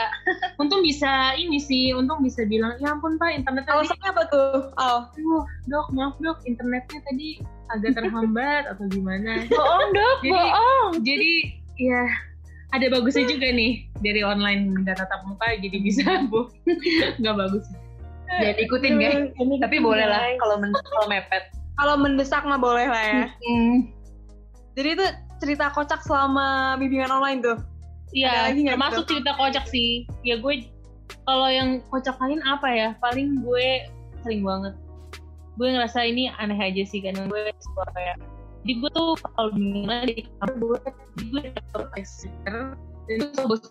untung 0.56 0.80
bisa 0.80 1.12
ini 1.35 1.58
sih, 1.58 1.92
untung 1.92 2.20
bisa 2.20 2.42
bilang, 2.42 2.78
ya 2.78 2.90
ampun 2.90 3.16
pak 3.16 3.35
internetnya 3.35 3.66
tadi, 3.68 3.78
Alasannya 3.85 4.08
apa 4.08 4.22
tuh? 4.26 4.52
Oh, 4.74 5.00
aduh 5.06 5.42
dok 5.66 5.87
maaf 5.90 6.14
dok 6.18 6.38
internetnya 6.42 6.98
tadi 7.02 7.28
agak 7.68 7.92
terhambat 7.94 8.62
atau 8.66 8.85
gimana 8.87 9.44
Bohong 9.48 9.90
dok, 9.90 10.16
Jadi- 10.18 10.30
bohong. 10.30 10.90
jadi 11.00 11.32
ya 11.78 12.02
ada 12.70 12.87
bagusnya 12.88 13.24
juga 13.26 13.48
nih 13.48 13.72
dari 13.98 14.20
online 14.20 14.76
dan 14.82 14.92
tatap 14.94 15.24
muka 15.24 15.56
jadi 15.56 15.76
bisa 15.76 16.04
bu 16.26 16.48
nggak 17.20 17.37
bagus 17.38 17.64
Jangan 18.32 18.56
ikutin 18.58 18.92
guys. 18.96 19.28
Tapi 19.37 19.76
boleh 19.76 20.08
lah 20.08 20.24
kalau 20.40 20.56
men 20.56 20.72
kalau 20.72 21.04
mepet. 21.04 21.52
Kalau 21.80 21.94
mendesak 22.00 22.42
mah 22.44 22.61
boleh 22.61 22.87
lah 22.88 23.04
ya. 23.04 23.24
Hmm. 23.32 23.90
Jadi 24.76 24.88
itu 24.96 25.06
cerita 25.42 25.72
kocak 25.72 26.00
selama 26.04 26.76
bimbingan 26.78 27.12
online 27.12 27.40
tuh. 27.40 27.58
Iya, 28.12 28.52
lagi 28.52 28.68
termasuk 28.68 29.04
cerita 29.08 29.32
kocak 29.40 29.64
sih. 29.68 30.04
Ya 30.20 30.37
gue 30.37 30.68
kalau 31.24 31.48
yang 31.48 31.80
kocak 31.88 32.16
lain 32.20 32.44
apa 32.44 32.68
ya? 32.68 32.88
Paling 33.00 33.40
gue 33.40 33.88
sering 34.24 34.44
banget. 34.44 34.76
Gue 35.56 35.68
ngerasa 35.72 36.04
ini 36.04 36.28
aneh 36.40 36.56
aja 36.56 36.85
sih 36.85 37.00
karena 37.00 37.28
gue 37.28 37.52
suka 37.61 37.85
kayak 37.92 38.16
jadi 38.62 38.72
gue 38.78 38.90
tuh 38.94 39.11
kalau 39.35 39.50
bimbingan 39.52 40.06
di 40.06 40.22
kamar 40.22 40.50
gue 40.54 40.78
jadi 40.87 41.24
gue 41.28 41.42
dapet 41.50 41.90
exeter 41.98 42.56
dan 43.11 43.16
itu 43.18 43.42
bos 43.50 43.62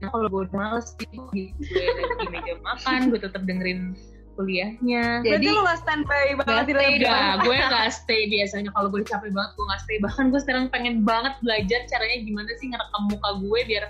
kalau 0.00 0.26
gue 0.28 0.40
udah 0.48 0.56
males 0.56 0.96
gitu 0.96 1.20
gue 1.32 1.52
di 1.52 2.26
meja 2.32 2.54
makan 2.64 3.12
gue 3.12 3.20
tetap 3.20 3.44
dengerin 3.44 3.92
kuliahnya 4.40 5.20
Berarti 5.20 5.44
Jadi 5.44 5.46
lu 5.52 5.60
gak 5.60 5.78
standby 5.84 6.24
banget 6.40 6.64
di 6.64 6.72
Gak 6.72 6.80
lab 6.80 6.96
dah, 7.04 7.30
gue 7.44 7.56
gak 7.60 7.88
stay 7.92 8.22
biasanya 8.32 8.70
kalau 8.72 8.88
gue 8.88 9.04
capek 9.04 9.30
banget 9.36 9.50
gue 9.52 9.64
gak 9.68 9.80
stay 9.84 9.96
bahkan 10.00 10.24
gue 10.32 10.40
sekarang 10.40 10.64
pengen 10.72 11.04
banget 11.04 11.36
belajar 11.44 11.80
caranya 11.92 12.16
gimana 12.24 12.50
sih 12.56 12.72
ngerekam 12.72 13.02
muka 13.12 13.30
gue 13.44 13.60
biar 13.68 13.84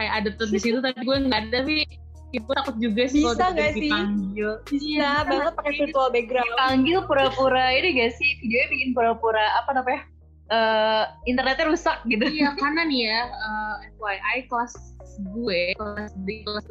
kayak 0.00 0.12
ada 0.24 0.28
tuh 0.40 0.48
di 0.48 0.58
situ 0.58 0.78
tapi 0.80 1.04
gue 1.04 1.16
nggak 1.28 1.40
ada 1.46 1.48
tapi 1.62 1.84
ya, 2.32 2.40
gue 2.40 2.54
takut 2.56 2.76
juga 2.80 3.02
sih 3.12 3.22
Bisa 3.28 3.44
nggak 3.52 3.70
sih? 3.76 3.80
dipanggil 3.92 4.50
Bisa 4.72 5.08
banget 5.28 5.52
pakai 5.52 5.72
virtual 5.76 6.08
background. 6.08 6.52
Panggil 6.56 6.98
pura-pura 7.04 7.64
ini 7.76 7.88
gak 8.00 8.12
sih? 8.16 8.30
Videonya 8.40 8.68
bikin 8.72 8.88
pura-pura 8.96 9.44
apa 9.60 9.70
namanya? 9.76 10.02
Eh 10.48 11.04
internetnya 11.28 11.68
rusak 11.68 12.00
gitu. 12.08 12.24
iya 12.24 12.56
karena 12.56 12.88
nih 12.88 13.00
ya 13.08 13.20
eh, 13.28 13.76
FYI 14.00 14.38
kelas 14.48 14.72
gue 15.20 15.76
kelas 15.76 16.12
di 16.24 16.40
kelas 16.48 16.64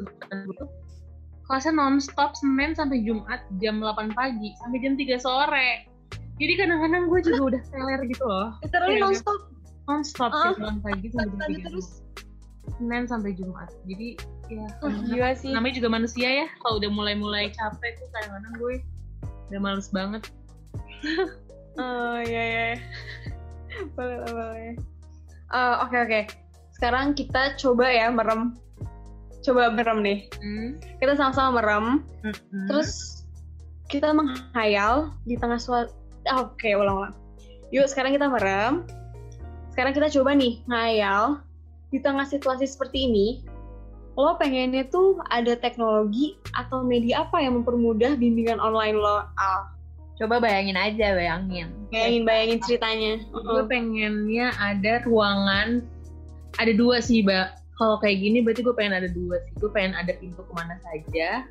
tuh 0.58 0.68
kelasnya 1.44 1.72
nonstop 1.72 2.32
Senin 2.32 2.72
sampai 2.72 3.00
Jumat 3.00 3.42
jam 3.58 3.78
8 3.78 4.12
pagi 4.12 4.54
sampai 4.56 4.78
jam 4.78 4.94
3 4.94 5.18
sore 5.18 5.68
jadi 6.36 6.52
kadang-kadang 6.56 7.06
gue 7.06 7.20
juga 7.22 7.42
udah 7.48 7.62
teler 7.66 8.00
gitu 8.04 8.24
loh 8.24 8.48
Literally 8.60 8.96
Iya, 8.96 9.02
nonstop. 9.02 9.38
nonstop 9.84 10.30
Ah, 10.30 10.52
jam 10.52 10.78
8 10.78 10.82
pagi 10.82 11.06
sampai 11.08 11.28
jam 11.28 11.38
tadi 11.38 11.54
3 11.56 11.66
terus. 11.66 11.88
Senin 12.72 13.04
sampai 13.04 13.30
Jumat 13.32 13.68
jadi 13.84 14.08
ya 14.48 14.66
gila 15.08 15.30
sih. 15.34 15.50
namanya 15.50 15.74
juga 15.76 15.88
manusia 15.90 16.28
ya 16.28 16.46
kalau 16.58 16.76
udah 16.76 16.90
mulai-mulai 16.90 17.50
capek 17.50 17.96
tuh 17.96 18.08
kadang-kadang 18.12 18.54
gue 18.56 18.74
udah 19.48 19.60
males 19.60 19.88
banget 19.88 20.22
Oh 21.72 22.20
iya 22.20 22.42
iya. 22.44 22.64
boleh 23.96 24.16
lah, 24.18 24.28
boleh. 24.30 24.72
Eh, 25.48 25.74
Oke 25.80 25.96
oke. 25.98 26.20
Sekarang 26.70 27.12
kita 27.12 27.56
coba 27.56 27.88
ya 27.88 28.06
merem. 28.08 28.52
Coba 29.42 29.74
merem 29.74 29.98
nih. 30.02 30.18
hmm. 30.38 30.68
Kita 31.02 31.18
sama-sama 31.18 31.60
merem. 31.60 31.86
Mm-mm. 32.22 32.66
Terus 32.70 33.22
kita 33.90 34.14
menghayal 34.14 35.12
di 35.26 35.34
tengah 35.34 35.58
suatu. 35.58 35.92
Oke 36.38 36.72
ulang-ulang. 36.78 37.14
Yuk 37.74 37.90
sekarang 37.90 38.14
kita 38.14 38.30
merem. 38.30 38.86
Sekarang 39.74 39.92
kita 39.92 40.12
coba 40.14 40.38
nih 40.38 40.62
ngayal 40.70 41.42
di 41.90 41.98
tengah 41.98 42.24
situasi 42.24 42.70
seperti 42.70 43.10
ini. 43.10 43.28
Lo 44.14 44.36
pengennya 44.36 44.86
tuh 44.92 45.18
ada 45.32 45.56
teknologi 45.56 46.36
atau 46.52 46.84
media 46.84 47.24
apa 47.24 47.40
yang 47.40 47.58
mempermudah 47.60 48.14
bimbingan 48.20 48.60
online 48.60 48.96
lo? 49.00 49.24
Al? 49.40 49.72
coba 50.22 50.38
bayangin 50.38 50.78
aja, 50.78 51.18
bayangin. 51.18 51.72
Bayangin 51.90 52.22
bayangin 52.22 52.58
ceritanya. 52.62 53.12
gue 53.32 53.62
pengennya 53.66 54.54
ada 54.60 55.02
ruangan 55.02 55.82
ada 56.60 56.72
dua 56.76 57.00
sih 57.00 57.24
mbak 57.24 57.61
kalau 57.82 57.98
kayak 57.98 58.14
gini 58.16 58.38
berarti 58.38 58.62
gue 58.62 58.70
pengen 58.72 58.94
ada 58.94 59.08
dua 59.08 59.42
sih 59.42 59.52
gue 59.56 59.70
pengen 59.70 59.92
ada 59.92 60.14
pintu 60.14 60.38
ke 60.38 60.52
mana 60.52 60.78
saja 60.80 61.42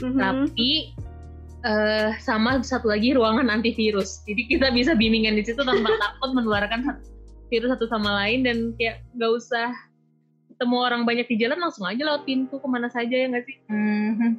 Mhm. 0.00 0.16
tapi 0.16 0.96
eh 1.60 2.16
sama 2.16 2.56
satu 2.60 2.88
lagi 2.88 3.12
ruangan 3.12 3.52
antivirus 3.52 4.24
jadi 4.24 4.42
kita 4.48 4.66
bisa 4.72 4.96
bimbingan 4.96 5.36
di 5.36 5.44
situ 5.44 5.60
tanpa 5.60 5.92
takut 6.00 6.32
menularkan 6.32 6.96
virus 7.46 7.68
satu 7.68 7.84
sama 7.84 8.16
lain 8.16 8.40
dan 8.40 8.56
kayak 8.74 9.04
nggak 9.12 9.28
usah 9.30 9.68
ketemu 10.48 10.76
orang 10.78 11.02
banyak 11.04 11.26
di 11.26 11.36
jalan 11.36 11.58
langsung 11.58 11.84
aja 11.84 12.00
lewat 12.00 12.24
pintu 12.24 12.56
ke 12.56 12.64
mana 12.64 12.88
saja 12.88 13.12
ya 13.12 13.28
nggak 13.28 13.44
sih 13.44 13.56
Mhm. 13.68 14.30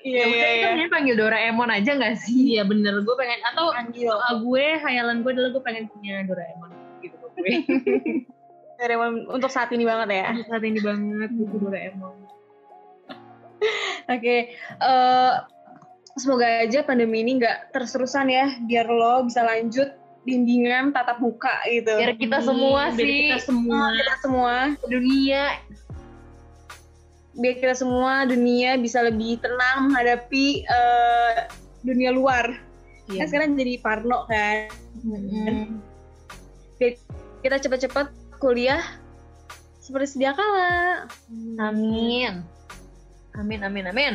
Iya 0.00 0.16
Ya 0.16 0.24
iya 0.24 0.32
udah 0.32 0.48
kita 0.50 0.68
iya. 0.78 0.88
panggil 0.90 1.14
Doraemon 1.14 1.68
aja 1.70 1.90
gak 1.94 2.16
sih? 2.18 2.36
iya 2.50 2.64
bener 2.64 3.04
gue 3.04 3.14
pengen 3.14 3.36
atau 3.46 3.68
Panggil. 3.70 4.08
uh, 4.08 4.36
gue 4.38 4.66
hayalan 4.78 5.20
gue 5.20 5.30
adalah 5.30 5.50
gue 5.50 5.60
pengen 5.60 5.84
punya 5.88 6.24
Doraemon 6.24 6.72
gitu 7.00 7.16
gue 7.20 7.32
Doraemon 8.80 9.28
untuk 9.28 9.52
saat 9.52 9.68
ini 9.76 9.84
banget 9.84 10.08
ya. 10.24 10.28
Untuk 10.32 10.48
saat 10.48 10.64
ini 10.64 10.80
banget 10.80 11.30
gitu 11.36 11.56
Doraemon 11.60 12.16
Oke, 14.16 14.36
eh, 14.56 15.32
semoga 16.16 16.64
aja 16.64 16.80
pandemi 16.82 17.20
ini 17.20 17.38
nggak 17.38 17.76
terus-terusan 17.76 18.32
ya, 18.32 18.46
biar 18.64 18.88
lo 18.88 19.28
bisa 19.28 19.44
lanjut 19.44 19.92
bimbingan 20.24 20.96
tatap 20.96 21.20
muka 21.20 21.60
gitu. 21.68 21.92
Biar 21.96 22.16
kita 22.16 22.38
semua 22.40 22.92
Biar 22.92 22.98
sih, 22.98 23.20
kita 23.28 23.38
semua 23.44 23.80
Biar 23.92 24.00
kita 24.00 24.16
semua, 24.24 24.54
dunia 24.88 25.44
biar 27.30 27.54
kita 27.62 27.74
semua 27.78 28.26
dunia 28.26 28.74
bisa 28.76 29.00
lebih 29.06 29.38
tenang 29.38 29.88
menghadapi 29.88 30.66
eh, 30.66 31.34
dunia 31.86 32.10
luar. 32.10 32.58
Iya. 33.08 33.24
Kan 33.24 33.26
sekarang 33.30 33.50
jadi 33.56 33.74
parno 33.80 34.26
kan. 34.26 34.68
Mm-mm. 35.06 35.80
Biar 36.76 36.98
kita 37.40 37.56
cepet-cepet 37.62 38.19
kuliah 38.40 38.80
seperti 39.78 40.16
sedia 40.16 40.32
kala. 40.32 41.04
Amin. 41.60 42.40
Amin, 43.36 43.60
amin, 43.62 43.84
amin. 43.92 44.14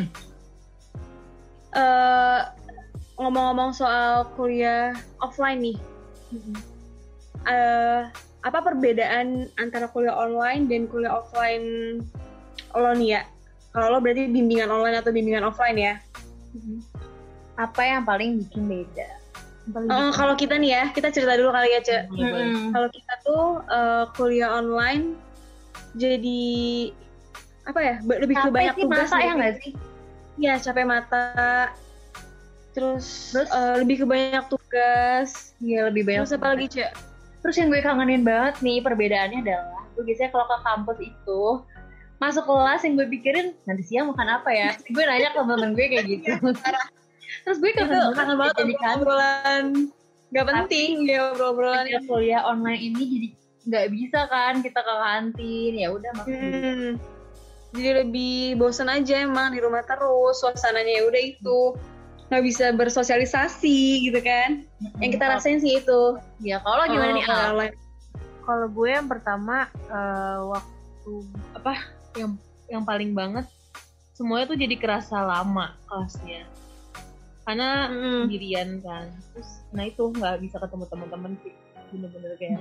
Eh, 1.75 2.41
ngomong-ngomong 3.15 3.71
soal 3.71 4.27
kuliah 4.35 4.91
offline 5.23 5.59
nih, 5.63 5.77
eh 7.47 8.07
apa 8.45 8.59
perbedaan 8.61 9.47
antara 9.55 9.87
kuliah 9.87 10.15
online 10.15 10.67
dan 10.67 10.87
kuliah 10.91 11.15
offline 11.15 11.99
lo 12.75 12.91
nih 12.91 13.19
ya? 13.19 13.21
Kalau 13.71 13.95
lo 13.95 13.97
berarti 13.99 14.31
bimbingan 14.31 14.71
online 14.71 14.99
atau 14.99 15.11
bimbingan 15.11 15.47
offline 15.47 15.75
ya? 15.79 15.93
Apa 17.55 17.81
yang 17.83 18.03
paling 18.03 18.39
bikin 18.43 18.67
beda? 18.67 19.14
Eh, 19.65 19.73
bikin- 19.73 20.13
kalau 20.13 20.33
kita 20.37 20.55
nih 20.55 20.71
ya, 20.71 20.83
kita 20.93 21.09
cerita 21.09 21.33
dulu 21.33 21.49
kali 21.49 21.73
ya, 21.73 21.81
Ce. 21.81 21.97
Mm-mm. 22.07 22.69
Kalau 22.69 22.89
kita 22.93 23.13
tuh 23.21 23.43
eh, 23.65 24.03
kuliah 24.13 24.51
online 24.53 25.17
jadi 25.97 26.43
apa 27.65 27.79
ya? 27.81 27.95
Lebih 28.03 28.35
ke 28.35 28.41
Capek 28.45 28.53
banyak 28.53 28.75
sih 28.75 28.83
tugas 28.85 29.09
masa 29.09 29.17
ya 29.17 29.25
gitu. 29.25 29.37
nggak 29.41 29.53
sih? 29.57 29.71
Iya, 30.35 30.53
capek 30.61 30.85
mata. 30.85 31.25
Terus, 32.75 33.31
Terus? 33.31 33.49
eh, 33.49 33.75
lebih 33.81 34.03
ke 34.03 34.05
banyak 34.05 34.45
tugas. 34.51 35.55
Iya 35.57 35.89
lebih 35.89 36.03
banyak. 36.05 36.21
Terus 36.27 36.35
apa 36.35 36.47
lagi, 36.53 36.67
Ce? 36.69 36.85
Terus 37.41 37.55
yang 37.57 37.69
gue 37.69 37.81
kangenin 37.81 38.21
banget 38.21 38.55
nih 38.59 38.81
perbedaannya 38.81 39.39
adalah 39.41 39.81
gue 39.95 40.03
biasanya 40.03 40.29
kalau 40.29 40.45
ke 40.45 40.57
kampus 40.61 40.97
itu 40.99 41.41
masuk 42.15 42.43
kelas 42.43 42.81
yang 42.83 42.93
gue 42.95 43.07
pikirin 43.07 43.47
nanti 43.63 43.83
siang 43.83 44.11
makan 44.11 44.27
apa 44.29 44.49
ya? 44.51 44.69
gue 44.75 45.03
nanya 45.03 45.29
ke 45.31 45.39
temen 45.39 45.71
gue 45.71 45.85
kayak 45.87 46.05
gitu. 46.05 46.31
Terus 47.43 47.57
gue 47.59 47.71
kangen 47.73 48.13
kangen 48.13 48.35
banget 48.39 48.55
jadi 48.63 48.75
kan 48.79 48.95
obrolan 49.01 49.65
gak 50.31 50.45
penting 50.47 51.05
ya 51.05 51.31
obrolan 51.35 51.85
kuliah 52.07 52.41
online 52.43 52.81
ini 52.81 53.03
jadi 53.05 53.29
nggak 53.65 53.87
bisa 53.91 54.19
kan 54.29 54.61
kita 54.61 54.77
ke 54.77 54.93
kantin 54.93 55.73
ya 55.73 55.87
udah 55.89 56.11
makan 56.15 56.29
di 56.29 56.49
Hmm. 56.55 56.91
Jadi 57.75 57.89
lebih 58.07 58.35
bosan 58.55 58.87
aja 58.87 59.19
emang 59.19 59.51
di 59.51 59.59
rumah 59.59 59.83
terus, 59.83 60.39
suasananya 60.39 60.95
ya 60.95 61.03
udah 61.11 61.21
itu 61.27 61.59
nggak 62.31 62.43
bisa 62.47 62.71
bersosialisasi 62.71 64.07
gitu 64.07 64.19
kan. 64.23 64.63
Yang 65.03 65.19
kita 65.19 65.25
rasain 65.27 65.59
sih 65.59 65.83
itu. 65.83 66.15
Ya 66.39 66.63
kalau 66.63 66.87
gimana 66.87 67.11
Oh, 67.11 67.17
nih 67.19 67.25
kalau 67.27 67.35
Al? 67.35 67.51
online. 67.51 67.75
kalau 68.45 68.67
gue 68.69 68.89
yang 68.89 69.07
pertama 69.09 69.55
eh, 69.89 70.39
waktu 70.45 71.13
apa 71.51 71.73
yang 72.15 72.31
yang 72.65 72.83
paling 72.85 73.11
banget 73.11 73.43
semuanya 74.13 74.45
tuh 74.47 74.57
jadi 74.57 74.75
kerasa 74.79 75.17
lama 75.19 75.75
kelasnya 75.85 76.47
karena 77.45 77.87
Mm-mm. 77.87 78.25
sendirian 78.25 78.69
kan. 78.81 79.13
Terus 79.31 79.49
nah 79.71 79.85
itu 79.85 80.03
nggak 80.09 80.41
bisa 80.41 80.57
ketemu 80.57 80.85
teman-teman 80.89 81.31
sih. 81.45 81.53
Bener-bener 81.93 82.33
kayak 82.41 82.59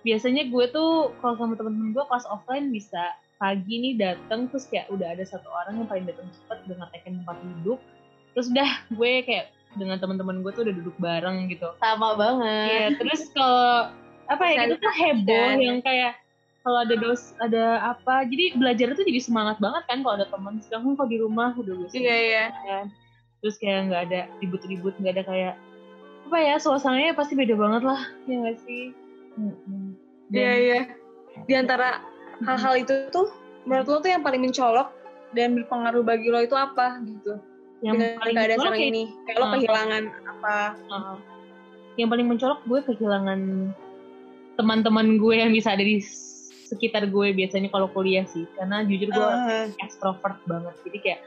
biasanya 0.00 0.48
gue 0.48 0.64
tuh 0.72 1.12
kalau 1.20 1.34
sama 1.36 1.56
temen-temen 1.56 1.92
gue 1.96 2.04
kelas 2.04 2.28
offline 2.28 2.72
bisa 2.72 3.16
pagi 3.40 3.80
nih 3.80 3.96
datang 3.96 4.52
terus 4.52 4.68
kayak 4.68 4.92
udah 4.92 5.16
ada 5.16 5.24
satu 5.24 5.48
orang 5.48 5.80
yang 5.80 5.88
paling 5.88 6.04
datang 6.04 6.28
cepet 6.28 6.58
udah 6.68 6.76
ngatekin 6.84 7.24
tempat 7.24 7.36
duduk. 7.40 7.80
Terus 8.36 8.46
udah 8.52 8.70
gue 8.92 9.12
kayak 9.24 9.46
dengan 9.80 9.96
teman-teman 9.96 10.44
gue 10.44 10.52
tuh 10.52 10.62
udah 10.68 10.74
duduk 10.76 10.96
bareng 11.00 11.48
gitu. 11.48 11.72
Sama 11.80 12.14
banget. 12.20 12.68
Iya, 12.68 12.86
terus 13.00 13.32
kalau 13.32 13.88
apa 14.30 14.44
ya 14.46 14.56
kita 14.68 14.76
tuh 14.78 14.94
heboh 14.94 15.48
yang 15.58 15.80
kayak 15.82 16.14
kalau 16.60 16.84
ada 16.84 16.94
dos 16.94 17.32
ada 17.40 17.96
apa 17.96 18.28
jadi 18.28 18.54
belajar 18.54 18.92
tuh 18.92 19.02
jadi 19.02 19.18
semangat 19.24 19.56
banget 19.58 19.82
kan 19.88 20.04
kalau 20.04 20.14
ada 20.20 20.28
teman. 20.28 20.60
Sekarang 20.60 20.92
kalau 20.92 21.08
di 21.08 21.18
rumah? 21.18 21.56
Udah 21.56 21.72
gue 21.72 21.88
Iya 21.96 22.16
iya. 22.20 22.44
Terus 23.40 23.56
kayak 23.56 23.88
nggak 23.88 24.02
ada 24.06 24.20
ribut-ribut 24.38 24.94
nggak 24.96 25.14
ada 25.14 25.24
kayak 25.24 25.54
apa 26.22 26.36
ya 26.38 26.54
suasananya 26.56 27.12
pasti 27.12 27.34
beda 27.34 27.54
banget 27.54 27.82
lah 27.82 28.00
ya 28.24 28.34
nggak 28.38 28.58
sih 28.60 28.92
Iya 30.30 30.52
iya. 30.54 30.80
Di 31.42 31.54
antara 31.54 32.02
hal-hal 32.40 32.74
itu 32.78 32.92
tuh 33.10 33.32
menurut 33.62 33.86
lo 33.88 33.96
tuh 33.98 34.10
yang 34.10 34.20
paling 34.20 34.38
mencolok 34.40 34.92
dan 35.32 35.54
berpengaruh 35.54 36.02
bagi 36.02 36.28
lo 36.28 36.38
itu 36.38 36.52
apa 36.52 37.02
gitu? 37.02 37.38
yang 37.80 37.96
Dengan 37.96 38.20
paling 38.20 38.34
keadaan 38.36 38.50
mencolok 38.52 38.62
sekarang 38.68 38.78
ya- 38.78 38.90
ini. 38.92 39.02
Kayak 39.24 39.36
lo 39.36 39.42
Ah. 39.42 39.52
kehilangan 39.52 40.02
apa? 40.28 40.56
Uh, 40.86 41.16
yang 41.96 42.08
paling 42.08 42.26
mencolok 42.28 42.60
gue 42.62 42.80
kehilangan 42.84 43.40
teman-teman 44.54 45.06
gue 45.16 45.34
yang 45.34 45.50
bisa 45.50 45.72
ada 45.72 45.80
di 45.80 45.98
sekitar 46.62 47.08
gue 47.08 47.26
biasanya 47.32 47.66
kalau 47.68 47.88
kuliah 47.88 48.22
sih 48.24 48.44
karena 48.54 48.84
jujur 48.84 49.08
gue 49.08 49.26
Ah. 49.26 49.66
extrovert 49.78 50.38
banget 50.44 50.74
jadi 50.84 50.98
kayak 51.00 51.20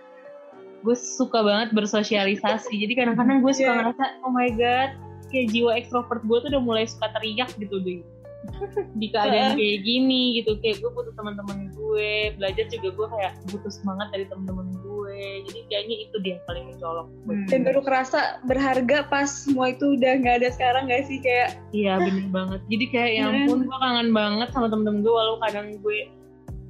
gue 0.84 0.96
suka 0.96 1.40
banget 1.40 1.72
bersosialisasi. 1.72 2.76
Jadi 2.76 2.94
kadang-kadang 2.94 3.40
gue 3.40 3.54
suka 3.56 3.72
Iya. 3.72 3.78
ngerasa 3.80 4.04
oh 4.28 4.32
my 4.32 4.52
god 4.54 4.92
kayak 5.34 5.50
jiwa 5.50 5.72
extrovert 5.74 6.22
gue 6.22 6.38
tuh 6.46 6.50
udah 6.54 6.62
mulai 6.62 6.86
suka 6.86 7.10
teriak 7.18 7.50
gitu 7.58 7.82
deh 7.82 8.06
di 9.02 9.08
keadaan 9.08 9.56
kayak 9.56 9.88
gini 9.88 10.44
gitu. 10.44 10.60
Kayak 10.60 10.84
gue 10.84 10.92
butuh 10.92 11.16
teman-teman 11.16 11.72
gue. 11.72 12.36
Belajar 12.36 12.68
juga 12.68 12.92
gue 12.92 13.08
kayak 13.16 13.34
butuh 13.56 13.72
semangat 13.72 14.12
dari 14.12 14.28
teman-teman 14.28 14.68
gue. 14.84 15.20
Jadi 15.48 15.60
kayaknya 15.72 15.96
itu 16.04 16.16
dia 16.20 16.32
yang 16.36 16.44
paling 16.44 16.64
mencolok 16.68 17.08
Dan 17.48 17.60
baru 17.64 17.80
kerasa 17.80 18.44
berharga 18.44 19.08
pas 19.08 19.32
semua 19.32 19.72
itu 19.72 19.96
udah 19.96 20.20
nggak 20.20 20.44
ada 20.44 20.50
sekarang 20.52 20.92
gak 20.92 21.08
sih 21.08 21.24
kayak? 21.24 21.56
Iya 21.72 22.04
bener 22.04 22.28
banget. 22.36 22.60
Jadi 22.68 22.86
kayak 22.92 23.12
ya 23.16 23.24
ampun 23.32 23.64
gue 23.64 23.78
kangen 23.80 24.10
banget 24.12 24.48
sama 24.52 24.68
temen-temen 24.68 25.00
gue 25.08 25.14
walau 25.16 25.40
kadang 25.40 25.80
gue 25.80 26.12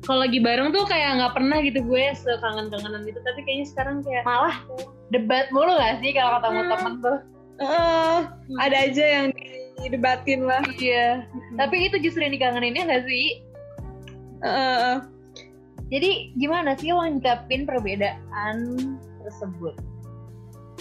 kalau 0.03 0.19
lagi 0.27 0.39
bareng 0.43 0.75
tuh 0.75 0.83
kayak 0.83 1.15
nggak 1.19 1.33
pernah 1.33 1.57
gitu 1.63 1.79
gue 1.83 2.03
sekangen-kangenan 2.19 3.07
gitu. 3.07 3.19
Tapi 3.23 3.39
kayaknya 3.47 3.67
sekarang 3.71 3.95
kayak 4.03 4.23
malah. 4.27 4.57
debat 5.13 5.45
mulu 5.53 5.77
gak 5.77 6.01
sih 6.01 6.09
kalau 6.11 6.41
ketemu 6.41 6.59
Hmm. 6.59 6.71
temen 6.73 6.93
tuh? 6.99 7.17
Eh 7.61 8.19
ada 8.59 8.77
aja 8.89 9.05
yang 9.05 9.27
didebatin 9.79 10.41
lah. 10.43 10.63
iya. 10.81 11.23
Tapi 11.55 11.87
itu 11.87 12.01
justru 12.01 12.25
yang 12.25 12.33
dikangeninnya 12.33 12.83
gak 12.89 13.03
sih? 13.05 13.39
Eh, 14.43 14.95
jadi 15.87 16.33
gimana 16.35 16.75
sih 16.75 16.91
lo 16.91 17.05
nyikapin 17.05 17.63
perbedaan 17.63 18.57
tersebut? 19.23 19.77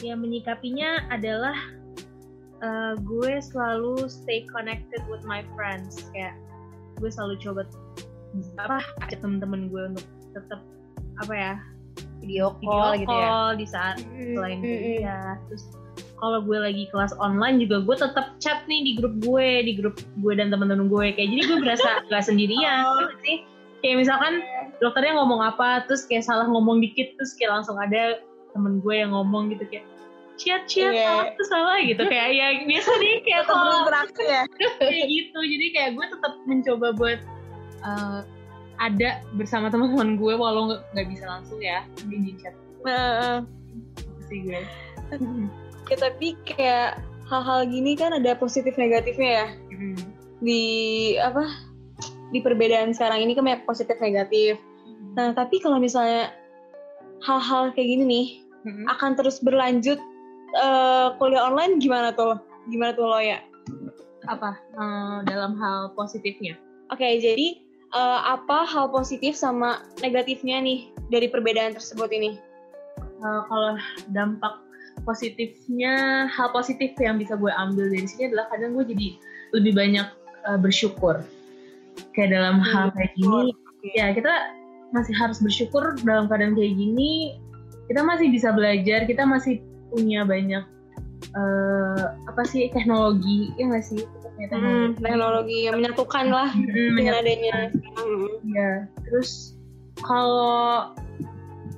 Ya 0.03 0.19
menyikapinya 0.19 1.07
adalah 1.13 1.55
eh, 2.65 2.95
gue 3.05 3.33
selalu 3.39 4.09
stay 4.09 4.49
connected 4.51 5.05
with 5.13 5.23
my 5.29 5.47
friends. 5.55 6.09
Kayak 6.11 6.35
gue 6.99 7.11
selalu 7.13 7.37
coba 7.39 7.69
apa 8.57 8.81
ajak 9.05 9.21
temen-temen 9.21 9.69
gue 9.69 9.83
untuk 9.93 10.07
tetap 10.33 10.61
apa 11.21 11.33
ya 11.37 11.53
video 12.23 12.55
video 12.57 12.71
call 12.71 12.93
gitu 12.97 13.13
ya? 13.13 13.27
call 13.29 13.49
di 13.59 13.67
saat 13.67 13.97
selain 14.01 14.59
mm, 14.63 14.65
kuliah. 14.65 15.33
Terus 15.51 15.65
kalau 16.23 16.39
gue 16.39 16.55
lagi 16.55 16.85
kelas 16.95 17.13
online 17.19 17.59
juga 17.59 17.83
gue 17.83 17.97
tetap 17.99 18.27
chat 18.39 18.63
nih 18.71 18.81
di 18.87 18.93
grup 19.03 19.15
gue 19.27 19.49
di 19.67 19.73
grup 19.77 19.99
gue 20.23 20.33
dan 20.39 20.49
teman-teman 20.55 20.87
gue. 20.87 21.07
Kayak 21.19 21.29
jadi 21.35 21.43
gue 21.51 21.59
berasa 21.61 21.89
gak 22.11 22.25
sendirian 22.25 22.87
Oh. 22.87 22.95
gitu 23.05 23.15
sih. 23.27 23.37
Kayak 23.83 23.97
misalkan 24.07 24.33
dokternya 24.79 25.19
ngomong 25.19 25.43
apa 25.43 25.83
terus 25.91 26.07
kayak 26.07 26.23
salah 26.23 26.47
ngomong 26.47 26.79
dikit 26.79 27.13
terus 27.19 27.35
kayak 27.35 27.59
langsung 27.61 27.75
ada 27.77 28.23
temen 28.55 28.79
gue 28.79 28.95
yang 28.95 29.11
ngomong 29.11 29.51
gitu 29.51 29.67
kayak 29.67 29.83
chat 30.39 30.65
chat 30.71 30.95
Iya. 30.95 31.03
salah 31.05 31.27
tuh 31.35 31.47
salah 31.51 31.77
gitu. 31.83 32.03
Kayak 32.07 32.29
ya 32.33 32.47
biasa 32.71 32.91
nih 33.03 33.15
kayak 33.27 33.45
kalau 33.51 33.79
ya. 34.23 34.43
kayak 34.81 35.07
gitu. 35.11 35.39
Jadi 35.43 35.67
kayak 35.75 35.91
gue 35.99 36.07
tetap 36.07 36.33
mencoba 36.47 36.89
buat 36.95 37.19
uh, 37.83 38.21
ada 38.81 39.23
bersama 39.39 39.71
teman-teman 39.71 40.19
gue 40.19 40.35
walau 40.35 40.75
nggak 40.97 41.07
bisa 41.07 41.25
langsung 41.29 41.61
ya 41.63 41.87
di 42.09 42.17
di 42.19 42.33
chat 42.43 42.57
sih 44.27 44.43
gue 44.43 44.59
ya, 45.93 45.97
tapi 46.01 46.35
kayak 46.49 46.99
hal-hal 47.29 47.69
gini 47.69 47.93
kan 47.95 48.17
ada 48.17 48.33
positif 48.33 48.75
negatifnya 48.81 49.45
ya. 49.45 49.47
Hmm. 49.77 50.01
Di 50.41 50.65
apa? 51.21 51.45
Di 52.33 52.41
perbedaan 52.41 52.97
sekarang 52.97 53.29
ini 53.29 53.37
kan 53.37 53.45
banyak 53.45 53.69
positif 53.69 54.01
negatif. 54.01 54.57
Nah, 55.21 55.37
tapi 55.37 55.61
kalau 55.61 55.77
misalnya 55.77 56.33
hal-hal 57.29 57.71
kayak 57.77 57.89
gini 57.99 58.05
nih 58.09 58.29
Hmm. 58.63 58.87
akan 58.87 59.19
terus 59.19 59.43
berlanjut 59.43 59.99
eh, 60.55 61.07
kuliah 61.19 61.51
online 61.51 61.83
gimana 61.83 62.15
tuh? 62.15 62.39
Gimana 62.71 62.95
tuh 62.95 63.11
lo 63.11 63.19
ya? 63.19 63.43
apa 64.31 64.55
uh, 64.79 65.19
dalam 65.27 65.59
hal 65.59 65.91
positifnya 65.99 66.55
Oke, 66.93 67.19
jadi 67.25 67.57
eh, 67.93 68.21
apa 68.25 68.65
hal 68.67 68.89
positif 68.91 69.37
sama 69.37 69.85
negatifnya 70.01 70.61
nih 70.61 70.93
dari 71.13 71.29
perbedaan 71.29 71.77
tersebut 71.77 72.09
ini? 72.13 72.41
Uh, 73.23 73.47
kalau 73.47 73.79
dampak 74.11 74.59
positifnya 75.07 76.27
hal 76.27 76.51
positif 76.51 76.91
yang 76.99 77.23
bisa 77.23 77.39
gue 77.39 77.55
ambil 77.55 77.87
dari 77.87 78.03
sini 78.03 78.35
adalah 78.35 78.51
kadang 78.51 78.75
gue 78.75 78.83
jadi 78.91 79.09
lebih 79.55 79.73
banyak 79.79 80.07
uh, 80.51 80.59
bersyukur. 80.59 81.23
Kayak 82.19 82.35
dalam 82.35 82.59
hal 82.59 82.91
kayak 82.99 83.15
gini 83.15 83.55
ya 83.95 84.11
kita 84.11 84.33
masih 84.93 85.17
harus 85.17 85.41
bersyukur 85.41 85.97
dalam 86.05 86.29
keadaan 86.29 86.55
kayak 86.55 86.77
gini 86.77 87.41
kita 87.91 88.01
masih 88.05 88.31
bisa 88.31 88.55
belajar 88.55 89.09
kita 89.09 89.25
masih 89.27 89.59
punya 89.91 90.23
banyak 90.23 90.65
eh, 91.33 92.05
apa 92.29 92.43
sih 92.47 92.69
teknologi 92.71 93.51
ya 93.57 93.73
nggak 93.73 93.85
sih 93.85 94.01
Kita 94.33 94.55
punya 94.55 94.73
Hmm, 94.89 94.97
teknologi 94.97 95.59
yang 95.65 95.77
menyatukan 95.79 96.27
lah 96.29 96.51
Mm, 96.51 96.95
dengan 96.97 97.15
adanya. 97.17 97.57
Hmm. 97.95 98.27
Iya, 98.43 98.71
terus 99.05 99.55
kalau 100.01 100.91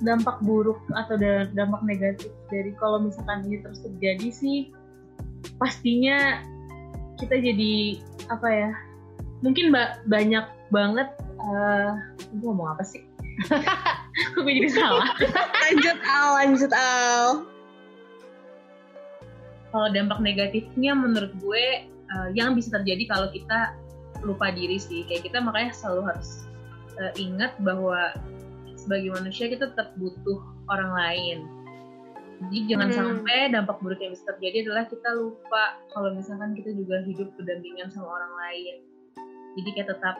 dampak 0.00 0.38
buruk 0.40 0.78
atau 0.92 1.16
da- 1.16 1.48
dampak 1.50 1.80
negatif 1.82 2.30
dari 2.48 2.72
kalau 2.76 3.00
misalkan 3.00 3.42
ini 3.42 3.58
terus 3.58 3.80
terjadi 3.80 4.28
sih 4.28 4.68
pastinya 5.56 6.44
kita 7.16 7.36
jadi 7.36 7.98
apa 8.26 8.48
ya 8.48 8.70
mungkin 9.40 9.70
ba- 9.70 9.96
banyak 10.04 10.44
banget 10.68 11.08
eh 11.38 11.90
gue 12.32 12.44
ngomong 12.44 12.68
apa 12.70 12.82
sih 12.82 13.00
Kok 14.34 14.40
gue 14.40 14.54
jadi 14.54 14.70
salah 14.72 15.08
Lanjut 15.62 15.98
Al, 16.02 16.28
lanjut 16.38 16.72
Al. 16.72 17.26
kalau 19.68 19.88
dampak 19.90 20.18
negatifnya 20.20 20.92
menurut 20.92 21.32
gue 21.36 21.64
eh, 22.10 22.28
yang 22.36 22.52
bisa 22.56 22.74
terjadi 22.74 23.08
kalau 23.08 23.28
kita 23.32 23.76
lupa 24.22 24.52
diri 24.52 24.80
sih. 24.80 25.04
Kayak 25.08 25.32
kita 25.32 25.38
makanya 25.44 25.72
selalu 25.76 26.14
harus 26.14 26.44
eh, 27.00 27.12
ingat 27.18 27.56
bahwa 27.60 28.14
sebagai 28.78 29.16
manusia 29.16 29.50
kita 29.50 29.72
tetap 29.72 29.96
butuh 29.98 30.40
orang 30.70 30.92
lain. 30.94 31.38
Jadi 32.44 32.58
jangan 32.66 32.88
Hmm. 32.90 32.98
sampai 32.98 33.38
dampak 33.54 33.78
buruk 33.80 34.02
yang 34.02 34.12
bisa 34.12 34.26
terjadi 34.36 34.66
adalah 34.68 34.84
kita 34.90 35.10
lupa 35.16 35.78
kalau 35.94 36.12
misalkan 36.12 36.52
kita 36.58 36.74
juga 36.74 37.00
hidup 37.06 37.30
berdampingan 37.38 37.88
sama 37.94 38.10
orang 38.10 38.32
lain. 38.46 38.74
Jadi 39.54 39.68
kayak 39.74 39.88
tetap 39.94 40.16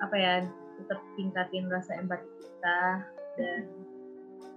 apa 0.00 0.16
ya 0.16 0.34
tetap 0.80 1.00
tingkatin 1.20 1.68
rasa 1.68 2.00
empati 2.00 2.24
kita 2.40 2.80
dan 3.36 3.62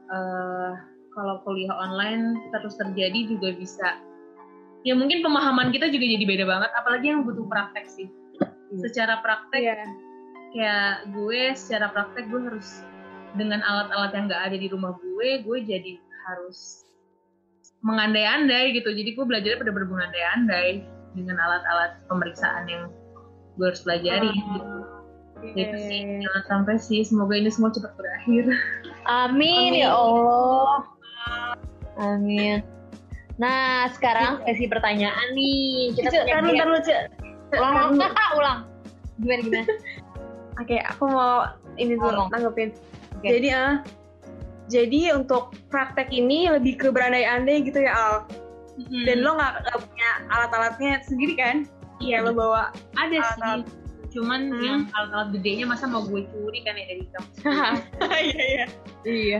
eh, 0.08 0.72
kalau 1.14 1.36
kuliah 1.46 1.76
online 1.76 2.40
terus 2.50 2.80
terjadi 2.80 3.30
juga 3.30 3.54
bisa 3.54 4.00
ya 4.84 4.94
mungkin 4.94 5.24
pemahaman 5.24 5.72
kita 5.72 5.88
juga 5.90 6.06
jadi 6.06 6.26
beda 6.28 6.46
banget 6.48 6.72
apalagi 6.76 7.06
yang 7.12 7.24
butuh 7.24 7.48
praktek 7.48 7.88
sih 7.88 8.08
secara 8.84 9.24
praktek 9.24 9.62
Iya. 9.64 9.76
kayak 10.54 10.94
gue 11.16 11.42
secara 11.58 11.90
praktek 11.90 12.30
gue 12.30 12.42
harus 12.46 12.84
dengan 13.34 13.66
alat-alat 13.66 14.12
yang 14.14 14.26
gak 14.30 14.44
ada 14.52 14.58
di 14.60 14.68
rumah 14.70 14.94
gue 15.00 15.42
gue 15.42 15.58
jadi 15.66 15.98
harus 16.30 16.86
mengandai-andai 17.84 18.78
gitu 18.78 18.94
jadi 18.94 19.10
gue 19.18 19.26
belajarnya 19.26 19.60
pada 19.60 19.74
bermengandai-andai 19.74 20.70
dengan 21.18 21.38
alat-alat 21.42 22.00
pemeriksaan 22.10 22.66
yang 22.70 22.84
gue 23.58 23.66
harus 23.70 23.82
pelajari 23.86 24.30
gitu. 24.34 24.70
Ya 25.44 25.68
itu 25.68 25.78
sih 25.92 26.02
jangan 26.24 26.44
sampai 26.48 26.76
sih 26.80 27.04
semoga 27.04 27.36
ini 27.36 27.52
semua 27.52 27.76
cepat 27.76 27.92
berakhir 28.00 28.48
Amin, 29.04 29.76
ya 29.76 29.92
Allah. 29.92 30.88
Amin. 32.00 32.64
Nah, 33.34 33.90
sekarang 33.92 34.46
sesi 34.46 34.70
pertanyaan 34.70 35.34
nih. 35.34 35.98
Kita 35.98 36.10
Cek, 36.10 36.22
punya 36.44 36.66
Cek. 36.86 37.04
ulang, 37.54 37.74
ulang, 37.74 37.92
kakak, 37.98 38.30
ulang. 38.40 38.60
Gimana 39.18 39.42
gimana? 39.42 39.66
Oke, 40.62 40.78
aku 40.80 41.04
mau 41.06 41.34
ini 41.76 41.98
dulu 41.98 42.30
tanggepin. 42.30 42.70
Oke. 43.18 43.28
Jadi 43.28 43.48
ah, 43.50 43.82
jadi 44.66 45.02
untuk 45.14 45.54
praktek 45.68 46.10
ini 46.10 46.46
lebih 46.48 46.78
ke 46.78 46.88
berandai-andai 46.90 47.66
gitu 47.66 47.82
ya 47.82 47.94
Al. 47.94 48.16
Dan 49.06 49.22
lo 49.22 49.38
nggak 49.38 49.54
punya 49.82 50.10
alat-alatnya 50.30 51.02
sendiri 51.04 51.38
kan? 51.38 51.58
iya 52.02 52.20
Kayak 52.20 52.26
lo 52.26 52.32
bawa. 52.36 52.64
ada 52.98 53.14
sih 53.14 53.22
alat-alat. 53.22 53.66
cuman 54.10 54.40
Hmm. 54.50 54.62
yang 54.62 54.80
alat-alat 54.92 55.30
gedenya 55.32 55.66
masa 55.66 55.86
mau 55.86 56.02
gue 56.04 56.22
curi 56.28 56.62
kan 56.62 56.74
ya 56.74 56.86
dari 56.86 57.06
kampus 57.08 57.38
Iya 58.30 58.44
iya. 58.44 58.66
iya. 59.04 59.40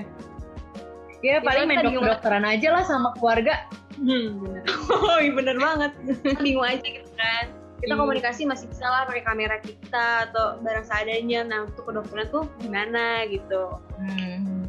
Ya 1.20 1.36
paling 1.40 1.66
main 1.66 1.82
dokter-dokteran 1.82 2.44
aja 2.44 2.68
lah 2.70 2.84
sama 2.84 3.10
keluarga. 3.16 3.66
Hmm, 3.98 4.28
bener. 4.42 4.64
Oh 4.92 5.18
iya 5.20 5.32
bener 5.34 5.58
banget. 5.58 5.92
Bingung 6.46 6.66
aja 6.66 6.84
gitu 6.84 7.12
kan. 7.18 7.46
Kita 7.84 7.94
Iya. 7.94 8.00
komunikasi 8.00 8.48
masih 8.48 8.72
bisa 8.72 8.88
lah 8.88 9.04
pakai 9.04 9.28
kamera 9.28 9.60
kita 9.60 10.32
atau 10.32 10.56
barang 10.64 10.88
seadanya. 10.88 11.44
Nah 11.44 11.68
untuk 11.68 11.84
kedokteran 11.92 12.32
tuh 12.32 12.48
gimana 12.64 13.28
gitu. 13.28 13.76
Hmm. 14.00 14.64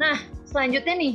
nah, 0.00 0.16
selanjutnya 0.48 0.96
nih, 0.96 1.14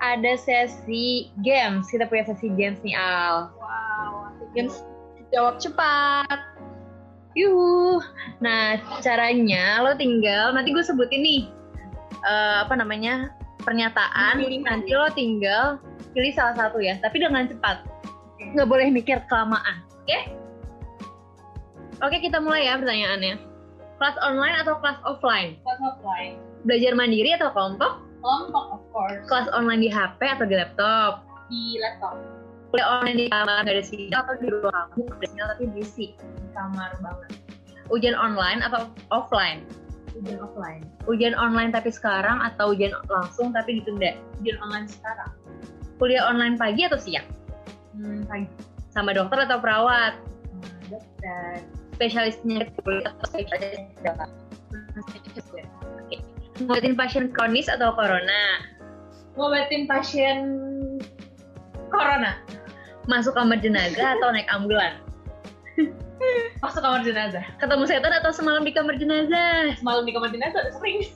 ada 0.00 0.32
sesi 0.40 1.28
games. 1.44 1.92
Kita 1.92 2.08
punya 2.08 2.32
sesi 2.32 2.48
games 2.56 2.80
nih 2.80 2.96
Al. 2.96 3.52
Wow. 3.60 4.32
Games 4.56 4.80
jawab 5.28 5.60
cepat. 5.60 6.40
Yuhu. 7.36 8.00
Nah, 8.40 8.80
caranya 9.04 9.84
lo 9.84 9.92
tinggal 9.94 10.56
nanti 10.56 10.72
gue 10.72 10.80
sebutin 10.82 11.20
nih 11.22 11.42
eh, 12.24 12.56
apa 12.64 12.74
namanya 12.74 13.36
pernyataan. 13.62 14.38
Pilihan. 14.38 14.64
Nanti 14.64 14.90
lo 14.94 15.08
tinggal 15.12 15.82
pilih 16.12 16.32
salah 16.34 16.54
satu 16.56 16.78
ya, 16.82 16.98
tapi 17.02 17.22
dengan 17.22 17.46
cepat. 17.46 17.84
Nggak 18.54 18.68
boleh 18.68 18.86
mikir 18.90 19.22
kelamaan. 19.26 19.82
Oke? 20.04 20.18
Oke, 21.98 22.16
kita 22.22 22.38
mulai 22.38 22.70
ya 22.70 22.78
pertanyaannya. 22.78 23.34
Kelas 23.98 24.16
online 24.22 24.56
atau 24.62 24.78
kelas 24.78 24.98
offline? 25.02 25.58
Kelas 25.66 25.80
offline. 25.82 26.38
Belajar 26.62 26.94
mandiri 26.94 27.34
atau 27.34 27.50
kelompok? 27.50 28.02
Kelompok 28.22 28.64
of 28.78 28.82
course. 28.94 29.22
Kelas 29.26 29.50
online 29.50 29.82
di 29.82 29.90
HP 29.90 30.22
atau 30.22 30.46
di 30.46 30.54
laptop? 30.54 31.28
di 31.48 31.80
laptop. 31.80 32.16
Kuliah 32.68 32.88
online 33.00 33.16
di 33.16 33.26
kamar 33.32 33.64
nggak 33.64 33.74
ada 33.80 33.84
sinyal 33.84 34.20
atau 34.28 34.36
di 34.36 34.46
ruang 34.52 34.76
kamu 34.92 35.02
ada 35.08 35.26
sinyal 35.32 35.46
tapi 35.56 35.64
berisik? 35.72 36.10
Di 36.20 36.48
kamar 36.52 36.90
banget. 37.00 37.30
Ujian 37.88 38.12
online 38.12 38.60
atau 38.60 38.92
offline? 39.08 39.64
Ujian 40.16 40.40
offline. 40.40 40.82
Ujian 41.04 41.34
online 41.36 41.70
tapi 41.74 41.92
sekarang 41.92 42.40
atau 42.40 42.72
ujian 42.72 42.92
langsung 43.08 43.52
tapi 43.52 43.82
ditunda? 43.82 44.16
Ujian 44.40 44.58
online 44.64 44.88
sekarang. 44.88 45.30
Kuliah 45.98 46.24
online 46.24 46.54
pagi 46.54 46.86
atau 46.86 46.96
siang? 46.96 47.26
Hmm, 47.98 48.24
pagi. 48.24 48.46
Sama 48.94 49.12
dokter 49.12 49.44
atau 49.44 49.58
perawat? 49.58 50.14
Hmm, 50.54 50.78
dokter. 50.88 51.60
Spesialisnya 51.98 52.70
kulit 52.86 53.04
atau 53.04 53.24
spesialisnya 53.26 53.90
dalam? 54.06 54.30
Oke. 56.06 56.16
Ngobatin 56.62 56.94
pasien 56.94 57.30
kronis 57.34 57.66
atau 57.66 57.94
corona? 57.94 58.62
Ngobatin 59.34 59.86
pasien 59.90 60.38
corona. 61.90 62.38
Masuk 63.10 63.34
kamar 63.34 63.58
jenazah 63.58 64.20
atau 64.20 64.30
naik 64.30 64.46
ambulan? 64.52 65.00
Masuk 66.62 66.82
kamar 66.82 67.06
jenazah. 67.06 67.44
Ketemu 67.62 67.84
setan 67.86 68.10
atau 68.10 68.30
semalam 68.34 68.66
di 68.66 68.74
kamar 68.74 68.98
jenazah? 68.98 69.78
Semalam 69.78 70.02
di 70.02 70.12
kamar 70.12 70.34
jenazah 70.34 70.74
sering. 70.74 71.06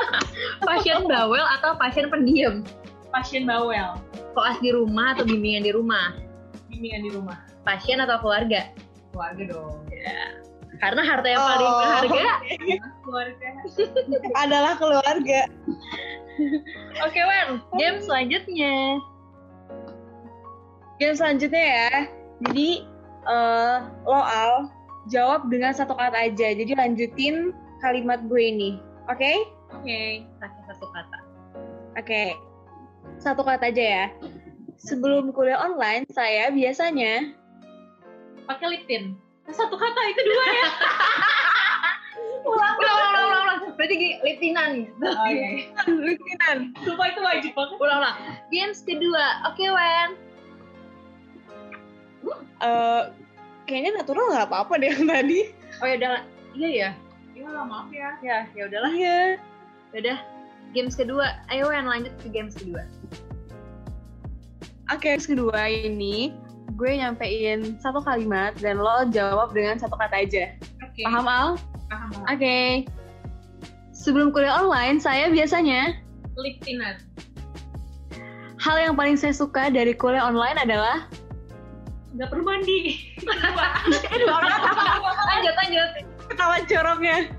Pasien 0.66 1.06
bawel 1.06 1.44
atau 1.58 1.78
pasien 1.78 2.10
pendiam? 2.10 2.66
Pasien 3.14 3.46
bawel. 3.46 3.94
Koas 4.34 4.58
di 4.58 4.74
rumah 4.74 5.14
atau 5.14 5.22
bimbingan 5.26 5.62
di 5.62 5.72
rumah? 5.74 6.18
Bimbingan 6.70 7.02
di 7.06 7.10
rumah. 7.14 7.38
Pasien 7.62 8.02
atau 8.02 8.18
keluarga? 8.18 8.70
Keluarga 9.14 9.42
dong. 9.54 9.74
Karena 10.80 11.02
harta 11.04 11.28
yang 11.28 11.42
paling 11.44 11.68
Oh. 11.70 11.78
berharga. 11.82 12.24
Keluarga. 13.04 13.46
Adalah 14.38 14.72
keluarga. 14.78 15.40
Oke, 17.04 17.20
Wen. 17.20 17.60
Game 17.76 17.98
selanjutnya. 18.00 18.96
Game 20.96 21.16
selanjutnya 21.16 21.64
ya. 21.64 21.90
Jadi 22.48 22.88
eh 23.28 23.76
lo 24.06 24.20
Al 24.20 24.70
jawab 25.08 25.48
dengan 25.48 25.72
satu 25.74 25.96
kata 25.96 26.30
aja. 26.30 26.52
Jadi 26.54 26.72
lanjutin 26.76 27.52
kalimat 27.80 28.20
gue 28.28 28.40
ini. 28.40 28.70
Oke? 29.08 29.48
Oke. 29.74 30.24
Pakai 30.38 30.62
satu 30.70 30.86
kata. 30.92 31.18
Oke. 31.98 32.24
Satu 33.20 33.42
kata 33.42 33.72
aja 33.72 33.84
ya. 33.84 34.06
Sebelum 34.80 35.36
kuliah 35.36 35.60
online, 35.60 36.08
saya 36.08 36.48
biasanya 36.48 37.36
Pakai 38.48 38.66
lip 38.66 38.82
tint. 38.88 39.14
Satu 39.50 39.76
kata 39.78 40.00
itu 40.10 40.20
dua 40.26 40.46
ya. 40.50 40.68
Ulang, 42.40 42.74
ulang, 42.80 42.96
ulang, 42.96 43.12
ulang, 43.12 43.42
ulang. 43.44 43.58
Berarti 43.76 43.94
gini, 44.00 44.16
liptinan. 44.24 44.72
Oh 45.04 45.28
iya. 45.28 45.68
Sumpah 46.82 47.06
itu 47.12 47.20
wajib 47.20 47.52
banget. 47.52 47.76
Ulang, 47.76 47.98
ulang. 48.00 48.16
Games 48.48 48.80
kedua. 48.82 49.44
Oke, 49.52 49.68
Wen. 49.68 50.16
Eh, 52.60 53.02
kayaknya 53.64 54.00
natural 54.00 54.36
nggak 54.36 54.48
apa-apa 54.52 54.72
deh 54.76 54.88
yang 54.92 55.08
tadi. 55.08 55.40
Oh 55.80 55.86
ya 55.88 55.96
udah. 55.96 56.10
Iya 56.52 56.68
ya. 56.68 56.90
Iya 57.32 57.48
lah, 57.48 57.64
maaf 57.64 57.88
ya. 57.88 58.10
Ya, 58.20 58.38
ya 58.52 58.62
udahlah. 58.68 58.92
Iya. 58.92 59.20
Ya 59.96 59.98
Udah. 60.04 60.18
Games 60.70 60.94
kedua. 60.94 61.40
Ayo 61.48 61.72
Wen, 61.72 61.88
lanjut 61.88 62.12
ke 62.20 62.28
games 62.28 62.54
kedua. 62.54 62.84
Oke, 64.92 65.16
games 65.16 65.26
kedua 65.26 65.70
ini 65.70 66.36
gue 66.78 66.90
nyampein 66.96 67.76
satu 67.82 68.00
kalimat 68.00 68.56
dan 68.60 68.80
lo 68.80 69.08
jawab 69.08 69.52
dengan 69.56 69.80
satu 69.80 69.96
kata 69.96 70.26
aja. 70.26 70.54
Oke. 70.84 71.02
Paham 71.06 71.26
Al? 71.26 71.48
Paham. 71.88 72.10
Oke. 72.28 72.86
Sebelum 73.96 74.32
kuliah 74.32 74.56
online, 74.56 74.96
saya 74.96 75.28
biasanya 75.28 75.96
Lip 76.40 76.56
hal 78.60 78.76
yang 78.76 78.94
paling 78.94 79.16
saya 79.16 79.32
suka 79.32 79.72
dari 79.72 79.96
kuliah 79.96 80.24
online 80.24 80.56
adalah 80.60 81.08
Gak 82.18 82.26
perlu 82.26 82.42
mandi. 82.42 82.98
lanjut, 85.30 85.54
lanjut. 85.54 85.90
ketawa 86.30 86.56
joroknya. 86.66 87.30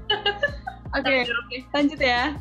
Oke, 0.96 1.28
lanjut 1.76 2.00
ya. 2.00 2.36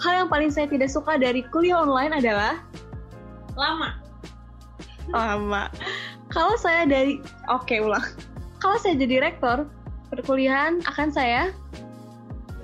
Hal 0.00 0.12
yang 0.24 0.28
paling 0.28 0.52
saya 0.52 0.68
tidak 0.68 0.92
suka 0.92 1.16
dari 1.16 1.44
kuliah 1.48 1.80
online 1.80 2.12
adalah 2.16 2.60
Lama. 3.56 4.00
lama. 5.12 5.68
Kalau 6.32 6.56
saya 6.56 6.88
dari 6.88 7.20
oke 7.48 7.76
ulang. 7.80 8.04
Kalau 8.60 8.76
saya 8.80 8.96
jadi 8.96 9.20
rektor, 9.20 9.68
perkuliahan 10.08 10.80
akan 10.88 11.08
saya 11.12 11.52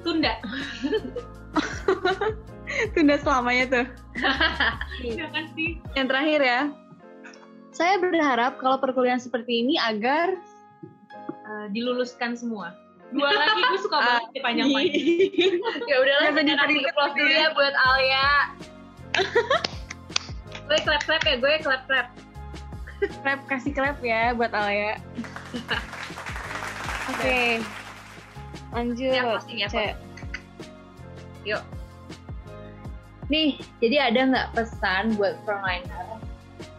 Tunda. 0.07 0.40
tunda 2.94 3.16
selamanya 3.21 3.64
tuh. 3.68 3.87
Iya 5.05 5.29
kan 5.29 5.44
sih. 5.53 5.77
Yang 5.99 6.07
terakhir 6.09 6.40
ya. 6.40 6.61
Saya 7.79 8.03
berharap 8.03 8.59
kalau 8.59 8.83
perkuliahan 8.83 9.23
seperti 9.23 9.62
ini 9.62 9.79
agar 9.79 10.35
Eh, 11.49 11.67
diluluskan 11.73 12.37
semua. 12.37 12.77
Dua 13.09 13.33
lagi 13.33 13.61
gue 13.73 13.81
suka 13.81 13.99
banget 14.05 14.29
di 14.37 14.41
panjang-panjang. 14.45 15.01
Ya 15.91 15.97
udahlah, 15.97 16.31
kasih 16.37 16.69
ribet 16.69 16.93
close 16.93 17.14
dulu 17.17 17.33
ya. 17.33 17.41
ya 17.41 17.49
buat 17.57 17.75
Alia. 17.88 18.31
gue 20.69 20.79
clap 20.85 21.03
clap 21.09 21.23
ya, 21.25 21.35
gue 21.41 21.53
clap 21.64 21.83
clap. 21.88 22.09
clap 23.25 23.41
kasih 23.49 23.73
clap 23.73 23.97
ya 24.05 24.37
buat 24.37 24.53
Alia. 24.53 25.01
Oke. 27.17 27.64
Lanjut. 28.77 29.09
Ya, 29.17 29.25
closing 29.25 29.59
ya, 29.64 29.69
Cek. 29.73 29.97
Yuk. 31.49 31.64
Nih, 33.33 33.57
jadi 33.81 34.12
ada 34.12 34.21
nggak 34.29 34.49
pesan 34.53 35.17
buat 35.17 35.41
frontliner 35.49 36.17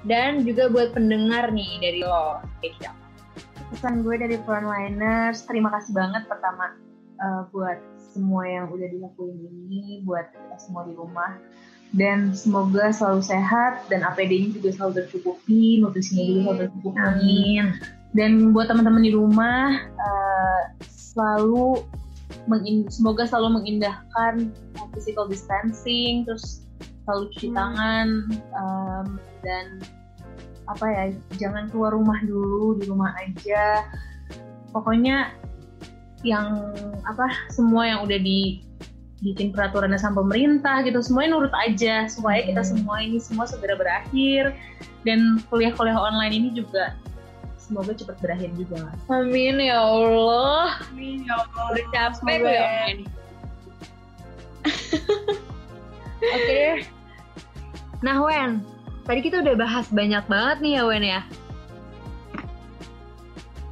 dan 0.07 0.47
juga 0.47 0.71
buat 0.71 0.95
pendengar 0.95 1.51
nih 1.51 1.71
dari 1.81 1.99
lo, 2.03 2.39
Keisha? 2.63 2.95
Pesan 3.69 4.01
gue 4.01 4.15
dari 4.17 4.37
frontliners, 4.47 5.45
terima 5.45 5.69
kasih 5.75 5.93
banget 5.93 6.25
pertama 6.25 6.73
eh, 7.19 7.41
buat 7.51 7.77
semua 8.13 8.43
yang 8.47 8.65
udah 8.73 8.87
dilakuin 8.89 9.37
ini, 9.37 10.01
buat 10.07 10.31
kita 10.33 10.57
semua 10.59 10.87
di 10.87 10.93
rumah. 10.95 11.37
Dan 11.89 12.37
semoga 12.37 12.93
selalu 12.93 13.25
sehat 13.25 13.81
dan 13.89 14.05
APD-nya 14.05 14.53
juga 14.61 14.69
selalu 14.77 14.93
tercukupi, 15.03 15.81
nutrisinya 15.81 16.21
juga 16.21 16.39
selalu 16.45 16.59
tercukupi. 16.69 17.37
Dan 18.13 18.53
buat 18.53 18.69
teman-teman 18.69 19.01
di 19.05 19.13
rumah, 19.13 19.73
eh, 19.83 20.63
selalu 20.85 21.81
semoga 22.89 23.27
selalu 23.27 23.61
mengindahkan 23.61 24.49
uh, 24.79 24.87
physical 24.93 25.29
distancing 25.29 26.25
terus 26.25 26.65
selalu 27.09 27.33
cuci 27.33 27.47
Hmm. 27.49 27.57
tangan 27.57 28.07
um, 28.53 29.07
dan 29.41 29.65
apa 30.69 30.85
ya 30.85 31.03
jangan 31.41 31.65
keluar 31.73 31.97
rumah 31.97 32.21
dulu 32.21 32.77
di 32.77 32.85
rumah 32.85 33.09
aja 33.17 33.81
pokoknya 34.69 35.33
yang 36.21 36.69
apa 37.09 37.25
semua 37.49 37.89
yang 37.89 38.05
udah 38.05 38.21
di 38.21 38.61
bikin 39.25 39.49
peraturannya 39.49 39.97
sama 39.97 40.21
pemerintah 40.21 40.85
gitu 40.85 41.01
semuanya 41.01 41.33
nurut 41.33 41.55
aja 41.57 42.05
supaya 42.05 42.45
kita 42.45 42.61
Hmm. 42.61 42.69
semua 42.77 42.95
ini 43.01 43.17
semua 43.17 43.49
segera 43.49 43.73
berakhir 43.73 44.53
dan 45.01 45.41
kuliah-kuliah 45.49 45.97
online 45.97 46.37
ini 46.37 46.49
juga 46.53 46.93
semoga 47.57 47.93
cepat 47.93 48.17
berakhir 48.21 48.49
juga. 48.57 48.93
Amin 49.09 49.57
ya 49.61 49.77
Allah. 49.77 50.77
Amin 50.89 51.21
ya 51.25 51.37
Allah. 51.37 51.65
Udah 51.73 51.85
capek 51.93 52.35
gue 52.41 52.49
ya. 52.49 52.61
online. 52.65 53.01
Oke. 56.35 56.89
Nah 57.99 58.23
Wen, 58.23 58.63
tadi 59.03 59.19
kita 59.19 59.43
udah 59.43 59.55
bahas 59.59 59.87
banyak 59.91 60.23
banget 60.31 60.57
nih 60.63 60.73
ya 60.79 60.83
Wen 60.87 61.03
ya. 61.03 61.21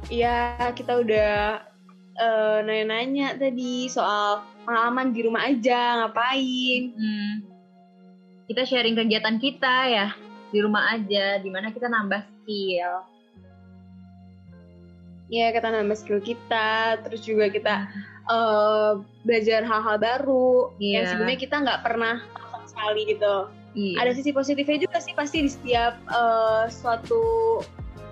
Iya, 0.08 0.38
kita 0.72 1.04
udah 1.04 1.32
eh, 2.18 2.58
nanya-nanya 2.64 3.36
tadi 3.36 3.88
soal 3.88 4.40
pengalaman 4.64 5.12
di 5.12 5.20
rumah 5.24 5.48
aja, 5.48 6.04
ngapain. 6.04 6.82
Hmm. 6.96 7.34
Kita 8.48 8.64
sharing 8.64 8.96
kegiatan 8.96 9.36
kita 9.36 9.74
ya 9.88 10.06
di 10.48 10.58
rumah 10.64 10.96
aja, 10.96 11.36
di 11.40 11.48
mana 11.52 11.68
kita 11.68 11.92
nambah 11.92 12.24
skill. 12.24 13.04
Ya, 15.28 15.52
kita 15.52 15.68
nambah 15.68 15.96
skill 15.96 16.24
kita, 16.24 17.00
terus 17.04 17.20
juga 17.24 17.52
kita 17.52 17.74
eh, 18.28 18.92
belajar 19.24 19.64
hal-hal 19.64 19.96
baru 19.96 20.72
yang 20.80 21.04
Iya. 21.04 21.16
sebelumnya 21.16 21.38
kita 21.40 21.56
nggak 21.64 21.80
pernah 21.84 22.24
sekali 22.68 23.08
gitu. 23.08 23.48
Iya. 23.76 24.00
ada 24.00 24.10
sisi 24.16 24.32
positifnya 24.32 24.88
juga 24.88 24.98
sih 24.98 25.12
pasti 25.14 25.44
di 25.44 25.50
setiap 25.52 26.00
eh, 26.08 26.64
suatu 26.72 27.60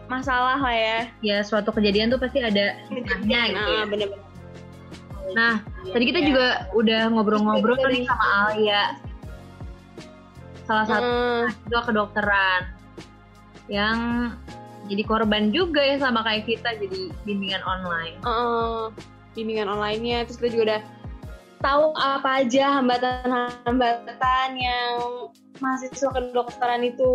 masalah 0.07 0.61
lah 0.63 0.75
ya. 0.75 0.99
ya 1.25 1.39
suatu 1.43 1.75
kejadian 1.75 2.13
tuh 2.13 2.21
pasti 2.21 2.39
ada 2.45 2.79
hikmahnya 2.87 3.41
gitu. 3.51 3.59
Nah, 3.59 3.83
ya. 3.83 3.85
bener-bener. 3.89 4.27
Nah, 5.35 5.55
tadi 5.91 6.05
kita 6.07 6.21
Iya. 6.23 6.27
juga 6.31 6.47
udah 6.79 7.03
ngobrol-ngobrol 7.11 7.79
nih 7.91 8.07
sama 8.07 8.27
Alia. 8.47 8.83
Salah 10.67 10.87
satu 10.87 11.03
Heeh. 11.03 11.45
juga 11.67 11.81
kedokteran 11.91 12.63
yang 13.67 13.99
jadi 14.87 15.03
korban 15.03 15.51
juga 15.51 15.83
ya 15.83 15.99
sama 15.99 16.23
kayak 16.23 16.47
kita 16.47 16.79
jadi 16.79 17.11
bimbingan 17.27 17.63
online. 17.67 18.17
Heeh. 18.23 18.95
bimbingan 19.37 19.69
online-nya 19.69 20.25
terus 20.25 20.41
kita 20.41 20.49
juga 20.57 20.65
udah 20.65 20.81
tahu 21.59 21.93
apa 21.95 22.43
aja 22.43 22.79
hambatan-hambatan 22.79 24.49
yang 24.55 24.95
mahasiswa 25.59 26.11
kedokteran 26.11 26.83
itu 26.83 27.11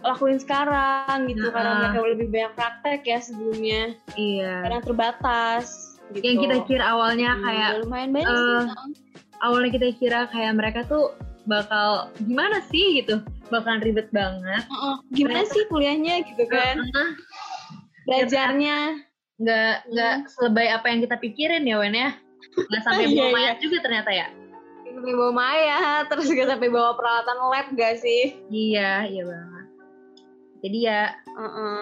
lakuin 0.00 0.36
sekarang 0.36 1.26
gitu 1.26 1.42
Nah. 1.42 1.52
karena 1.52 1.72
mereka 1.82 1.98
lebih 2.06 2.26
banyak 2.28 2.52
praktek 2.54 3.00
ya 3.02 3.18
sebelumnya 3.18 3.82
Iya. 4.14 4.54
kadang 4.62 4.82
terbatas 4.84 5.66
gitu. 6.12 6.22
Yang 6.22 6.36
kita 6.40 6.56
kira 6.66 6.84
awalnya 6.86 7.30
Hmm, 7.32 7.42
kayak 7.42 7.70
lumayan 7.82 8.10
banyak 8.12 8.28
eh, 8.28 8.36
sih. 8.36 8.64
awalnya 9.40 9.70
kita 9.72 9.86
kira 9.96 10.20
kayak 10.28 10.52
mereka 10.54 10.80
tuh 10.84 11.10
bakal 11.44 11.88
gimana 12.20 12.58
sih 12.64 13.00
gitu, 13.00 13.22
bakalan 13.48 13.78
ribet 13.80 14.10
banget. 14.10 14.62
Heeh. 14.62 14.96
gimana 15.12 15.42
sih 15.44 15.62
kuliahnya 15.66 16.22
gitu 16.24 16.44
kan 16.46 16.76
Heeh. 16.76 17.08
belajarnya 18.04 18.76
nggak 19.36 19.74
nggak 19.90 20.14
selebay 20.28 20.68
apa 20.68 20.86
yang 20.86 21.00
kita 21.02 21.16
pikirin 21.16 21.64
ya 21.64 21.76
Wen 21.76 21.94
ya. 21.94 22.10
Nggak 22.56 22.82
sampai 22.82 23.04
Iya, 23.04 23.14
bawa 23.14 23.26
iya. 23.26 23.34
mayat 23.34 23.56
juga 23.60 23.76
ternyata 23.80 24.10
ya. 24.10 24.28
sampai 24.86 25.12
bawa 25.12 25.28
Maya 25.30 25.78
terus 26.08 26.24
juga 26.24 26.44
sampai 26.48 26.72
bawa 26.72 26.96
peralatan 26.96 27.36
lab 27.52 27.66
gak 27.70 28.00
sih 28.00 28.40
Iya, 28.48 29.04
iya 29.04 29.22
banget. 29.22 29.66
Jadi 30.64 30.78
ya 30.82 31.02
Heeh. 31.28 31.78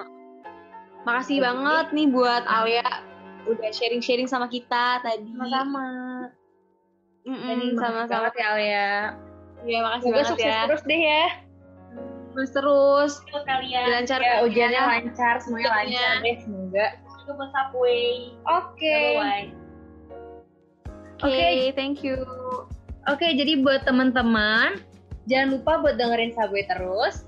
Makasih 1.04 1.38
banget 1.38 1.86
nih 1.92 2.06
buat 2.10 2.42
Alia 2.42 2.82
udah 3.44 3.70
sharing-sharing 3.70 4.24
sama 4.24 4.48
kita 4.48 4.98
tadi. 5.00 5.30
sama 5.30 5.86
Mm-mm, 7.24 7.76
sama-sama. 7.76 8.28
ya 8.32 8.46
Alia. 8.50 8.90
Iya, 9.64 9.78
makasih 9.80 10.02
Semoga 10.04 10.16
banget 10.18 10.30
sukses 10.34 10.44
ya. 10.50 10.60
terus 10.66 10.82
deh 10.84 11.00
ya. 11.00 11.24
Terus 12.34 12.50
terus. 12.50 13.12
Buat 13.30 13.44
kalian. 13.46 13.86
Lancar 13.86 14.20
Ya, 14.20 14.34
ujiannya 14.42 14.80
lancar, 14.82 15.34
semuanya 15.40 15.70
Ujiannya. 15.70 16.04
lancar 16.04 16.20
deh 16.20 16.36
semoga. 16.42 16.86
Juga 17.16 17.32
buat 17.32 17.50
Subway. 17.54 18.08
Oke. 18.44 19.00
Oke, 21.24 21.32
Oke. 21.32 21.72
thank 21.72 22.04
you. 22.04 22.20
Oke, 23.08 23.32
jadi 23.32 23.64
buat 23.64 23.88
teman-teman 23.88 24.80
jangan 25.24 25.56
lupa 25.56 25.80
buat 25.80 25.96
dengerin 25.96 26.36
Subway 26.36 26.68
terus. 26.68 27.24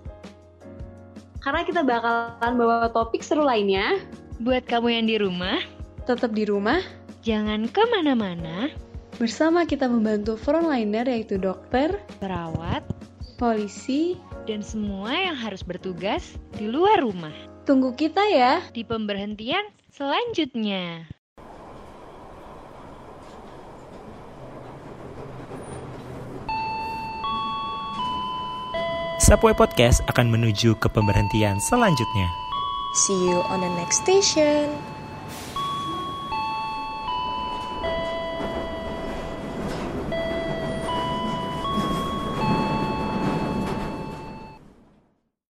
Karena 1.40 1.64
kita 1.64 1.80
bakalan 1.80 2.54
bawa 2.60 2.92
topik 2.92 3.24
seru 3.24 3.46
lainnya. 3.46 3.96
Buat 4.44 4.68
kamu 4.68 4.88
yang 4.92 5.06
di 5.08 5.16
rumah, 5.16 5.58
Tetap 6.06 6.38
di 6.38 6.46
rumah, 6.46 6.78
jangan 7.26 7.66
ke 7.66 7.82
mana-mana, 7.90 8.70
bersama 9.18 9.66
kita 9.66 9.90
membantu 9.90 10.38
frontliner 10.38 11.02
yaitu 11.02 11.34
dokter, 11.34 11.98
perawat, 12.22 12.86
polisi. 13.42 14.14
dan 14.46 14.62
semua 14.62 15.10
yang 15.10 15.34
harus 15.34 15.66
bertugas 15.66 16.38
di 16.54 16.70
luar 16.70 17.02
rumah. 17.02 17.34
Tunggu 17.66 17.98
kita 17.98 18.22
ya. 18.30 18.62
Di 18.70 18.86
pemberhentian 18.86 19.66
selanjutnya. 19.90 21.15
Subway 29.26 29.58
Podcast 29.58 30.06
akan 30.06 30.30
menuju 30.30 30.78
ke 30.78 30.86
pemberhentian 30.86 31.58
selanjutnya. 31.58 32.30
See 32.94 33.26
you 33.26 33.42
on 33.50 33.58
the 33.58 33.72
next 33.74 34.06
station. 34.06 34.70